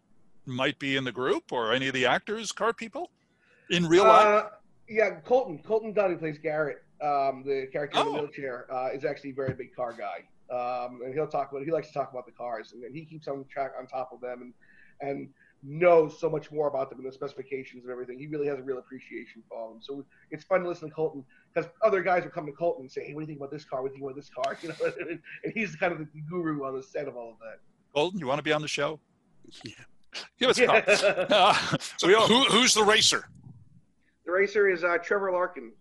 [0.47, 3.11] might be in the group, or any of the actors, car people,
[3.71, 4.27] in real life?
[4.27, 4.49] Uh,
[4.89, 5.59] yeah, Colton.
[5.59, 6.83] Colton Dunn, plays Garrett.
[7.03, 8.12] Um, the character in Oh.
[8.12, 10.24] the wheelchair, uh, is actually a very big car guy.
[10.55, 11.64] Um, and he'll talk about.
[11.64, 14.11] He likes to talk about the cars, and, and he keeps on track on top
[14.12, 14.55] of them, and
[15.00, 15.28] and
[15.64, 18.18] knows so much more about them and the specifications and everything.
[18.18, 19.78] He really has a real appreciation for them.
[19.80, 21.24] So it's fun to listen to Colton
[21.55, 23.50] because other guys will come to Colton and say, "Hey, what do you think about
[23.50, 23.80] this car?
[23.82, 24.68] What do you think about this car?" You
[25.09, 27.61] know, and he's kind of the guru on the set of all of that.
[27.94, 29.00] Colton, you want to be on the show?
[29.64, 29.72] Yeah.
[30.38, 30.80] Give us a call.
[30.82, 31.55] the Uh,
[31.96, 33.24] So all- who, who's the racer?
[34.26, 35.72] The racer is uh, Trevor Larkin.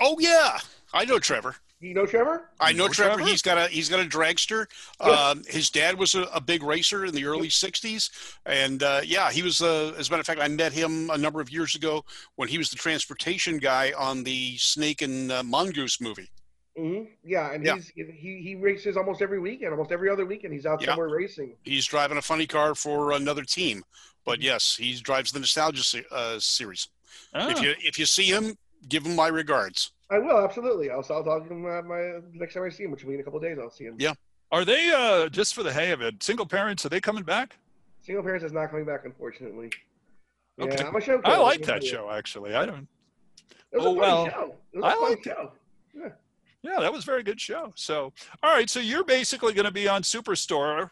[0.00, 0.58] Oh yeah,
[0.92, 1.56] I know Trevor.
[1.80, 2.50] You know Trevor?
[2.58, 3.14] I know know Trevor.
[3.16, 3.30] Trevor?
[3.30, 4.66] He's got a he's got a dragster.
[5.00, 5.10] Yeah.
[5.12, 8.10] Um, his dad was a, a big racer in the early '60s,
[8.46, 9.60] and uh, yeah, he was.
[9.62, 12.48] Uh, as a matter of fact, I met him a number of years ago when
[12.48, 16.28] he was the transportation guy on the Snake and uh, Mongoose movie.
[16.76, 17.76] hmm Yeah, and Yeah.
[17.76, 20.52] he's he he races almost every weekend, almost every other weekend.
[20.54, 20.88] He's out Yeah.
[20.88, 21.54] somewhere racing.
[21.62, 23.84] He's driving a funny car for another team,
[24.24, 26.88] but yes, he drives the Nostalgia se- uh, series.
[27.34, 28.56] Ah, If you if you see him,
[28.88, 29.92] give him my regards.
[30.10, 30.90] I will absolutely.
[30.90, 33.14] I'll I'll talk to him uh, my next time I see him, which will be
[33.16, 33.58] in a couple of days.
[33.60, 33.96] I'll see him.
[33.98, 34.14] Yeah.
[34.52, 36.22] are they uh, just for the hay of it?
[36.22, 36.84] Single parents?
[36.86, 37.56] Are they coming back?
[38.02, 39.70] Single Parents is not coming back, unfortunately.
[40.56, 40.82] Yeah, Okay.
[40.84, 41.20] I'm a show.
[41.24, 42.54] I like that show actually.
[42.54, 42.88] I don't.
[43.70, 44.54] It was Oh, a well, show.
[44.72, 45.52] It was I a like show.
[46.62, 47.72] Yeah, that was a very good show.
[47.76, 48.12] So,
[48.42, 50.90] all right, so you're basically going to be on Superstore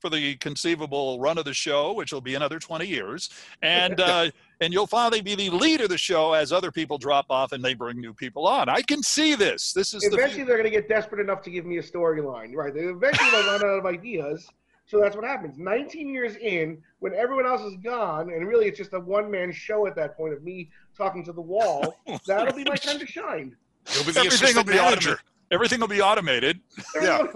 [0.00, 3.30] for the conceivable run of the show, which will be another 20 years,
[3.62, 4.30] and uh,
[4.60, 7.64] and you'll finally be the lead of the show as other people drop off and
[7.64, 8.68] they bring new people on.
[8.68, 9.72] I can see this.
[9.72, 12.54] This is Eventually, the they're going to get desperate enough to give me a storyline,
[12.54, 12.72] right?
[12.74, 14.46] They eventually they'll run out of ideas.
[14.86, 15.56] So that's what happens.
[15.56, 19.86] 19 years in, when everyone else is gone, and really it's just a one-man show
[19.86, 21.94] at that point of me talking to the wall.
[22.08, 23.54] Oh, that'll be my time to shine.
[23.88, 25.10] He'll be the Everything will be manager.
[25.10, 25.18] automated.
[25.52, 26.60] everything will be automated.
[27.00, 27.24] Yeah.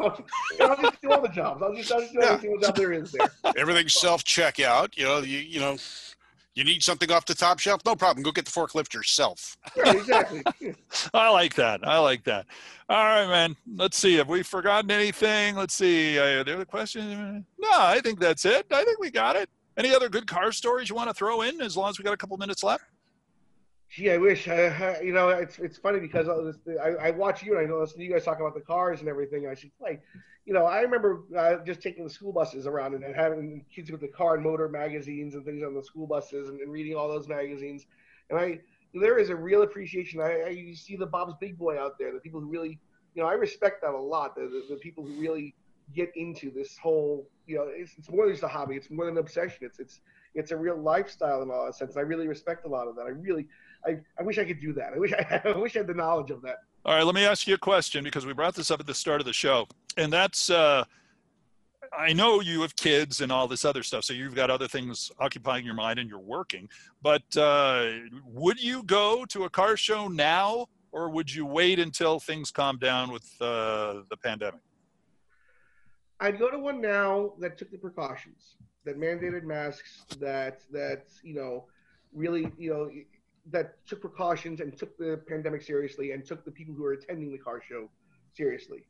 [0.60, 1.62] I'll just do all the jobs.
[1.62, 2.26] I'll just, I'll just do Yeah.
[2.32, 3.30] every single job there is there.
[3.56, 4.96] Everything's self checkout.
[4.96, 5.76] You know, you you know,
[6.54, 7.80] you need something off the top shelf.
[7.84, 8.22] No problem.
[8.22, 9.56] Go get the forklift yourself.
[9.76, 10.42] Right, exactly.
[11.14, 11.86] I like that.
[11.86, 12.46] I like that.
[12.88, 13.56] All right, man.
[13.74, 14.14] Let's see.
[14.14, 15.56] Have we forgotten anything?
[15.56, 16.18] Let's see.
[16.18, 17.44] Uh, the other questions?
[17.58, 18.66] No, I think that's it.
[18.70, 19.50] I think we got it.
[19.76, 21.60] Any other good car stories you want to throw in?
[21.60, 22.84] As long as we got a couple minutes left.
[23.94, 24.48] Gee, I wish.
[24.48, 28.12] You know, it's it's funny because I, I, watch you and I listen to you
[28.12, 29.44] guys talk about the cars and everything.
[29.44, 30.02] And I should like,
[30.46, 33.92] you know, I remember uh, just taking the school buses around and, and having kids
[33.92, 36.96] with the car and motor magazines and things on the school buses and, and reading
[36.96, 37.86] all those magazines.
[38.30, 38.58] And I,
[38.94, 40.20] there is a real appreciation.
[40.20, 42.80] I, I you see the Bob's Big Boy out there, the people who really,
[43.14, 44.34] you know, I respect that a lot.
[44.34, 45.54] The, the, the people who really
[45.94, 48.74] get into this whole, you know, it's, it's more than just a hobby.
[48.74, 49.58] It's more than an obsession.
[49.60, 50.00] It's it's
[50.34, 51.96] it's a real lifestyle in all that sense.
[51.96, 53.02] I really respect a lot of that.
[53.02, 53.46] I really,
[53.86, 54.92] I, I wish I could do that.
[54.94, 56.56] I wish I, I wish I had the knowledge of that.
[56.84, 58.94] All right, let me ask you a question because we brought this up at the
[58.94, 59.66] start of the show,
[59.96, 60.84] and that's uh,
[61.96, 65.10] I know you have kids and all this other stuff, so you've got other things
[65.18, 66.68] occupying your mind and you're working.
[67.02, 67.90] But uh,
[68.26, 72.78] would you go to a car show now, or would you wait until things calm
[72.78, 74.60] down with uh, the pandemic?
[76.20, 81.34] I'd go to one now that took the precautions, that mandated masks, that that you
[81.34, 81.64] know,
[82.12, 82.90] really you know,
[83.50, 87.30] that took precautions and took the pandemic seriously and took the people who are attending
[87.30, 87.90] the car show
[88.34, 88.84] seriously.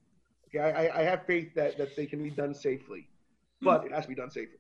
[0.49, 3.09] Okay, I, I have faith that that they can be done safely,
[3.61, 3.67] hmm.
[3.67, 4.59] but it has to be done safely.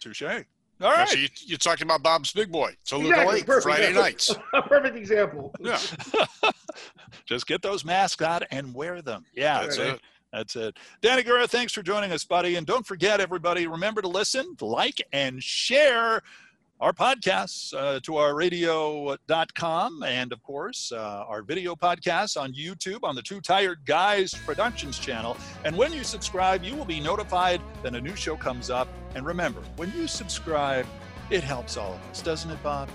[0.00, 0.22] Touche.
[0.22, 1.08] All right.
[1.08, 4.00] So you, are talking about Bob's Big Boy, Toluca Exactly, Lake, perfect, Friday yeah.
[4.00, 4.34] nights.
[4.54, 5.54] A perfect example.
[5.60, 5.78] Yeah,
[7.26, 9.24] Just get those masks out and wear them.
[9.34, 9.88] Yeah, that's Right.
[9.94, 10.00] it.
[10.32, 10.76] That's it.
[11.02, 12.54] Danny Gura, thanks for joining us, buddy.
[12.54, 16.22] And don't forget, everybody, remember to listen, like, and share
[16.80, 23.00] our podcasts uh, to our radio.com and, of course, uh, our video podcasts on YouTube
[23.02, 25.36] on the Two Tired Guys Productions channel.
[25.64, 28.88] And when you subscribe, you will be notified that a new show comes up.
[29.14, 30.86] And remember, when you subscribe,
[31.28, 32.88] it helps all of us, doesn't it, Bob?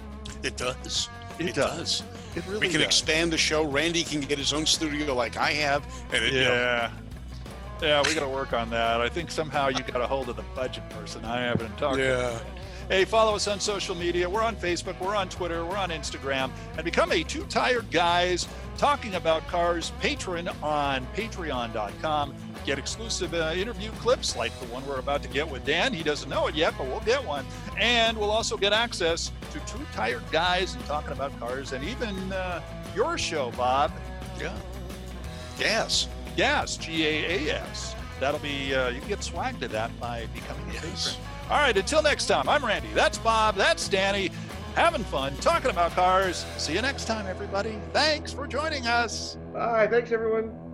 [0.44, 1.10] It does.
[1.38, 2.02] It, It does.
[2.02, 2.04] does.
[2.36, 2.88] It really We can does.
[2.88, 3.66] expand the show.
[3.66, 6.92] Randy can get his own studio like I have, and it, you know, Yeah.
[7.82, 9.02] Yeah, we got to work on that.
[9.02, 11.26] I think somehow you got a hold of the budget person.
[11.26, 11.98] I haven't talked.
[11.98, 12.40] to yeah.
[12.88, 14.30] Hey, follow us on social media.
[14.30, 18.48] We're on Facebook, we're on Twitter, we're on Instagram, and become a two tired guys
[18.78, 22.36] talking about cars patron on patreon.com.
[22.64, 25.94] Get exclusive uh, interview clips like the one we're about to get with Dan.
[25.94, 27.44] He doesn't know it yet, but we'll get one.
[27.80, 32.16] And we'll also get access to two tired guys and talking about cars and even
[32.34, 32.62] uh,
[32.96, 33.92] your show, Bob.
[34.40, 34.56] Yeah.
[35.58, 36.08] Gas.
[36.38, 37.96] Gas, G A A S.
[38.20, 40.84] That'll be, uh, you can get swag to that by becoming a Yes.
[41.16, 41.35] patron.
[41.50, 42.89] All right, until next time, I'm Randy.
[42.96, 43.56] That's Bob.
[43.56, 44.32] That's Danny.
[44.74, 46.43] Having fun talking about cars.
[46.58, 47.80] See you next time, everybody.
[47.93, 49.38] Thanks for joining us.
[49.54, 49.88] Bye.
[49.88, 50.64] Thanks, everyone.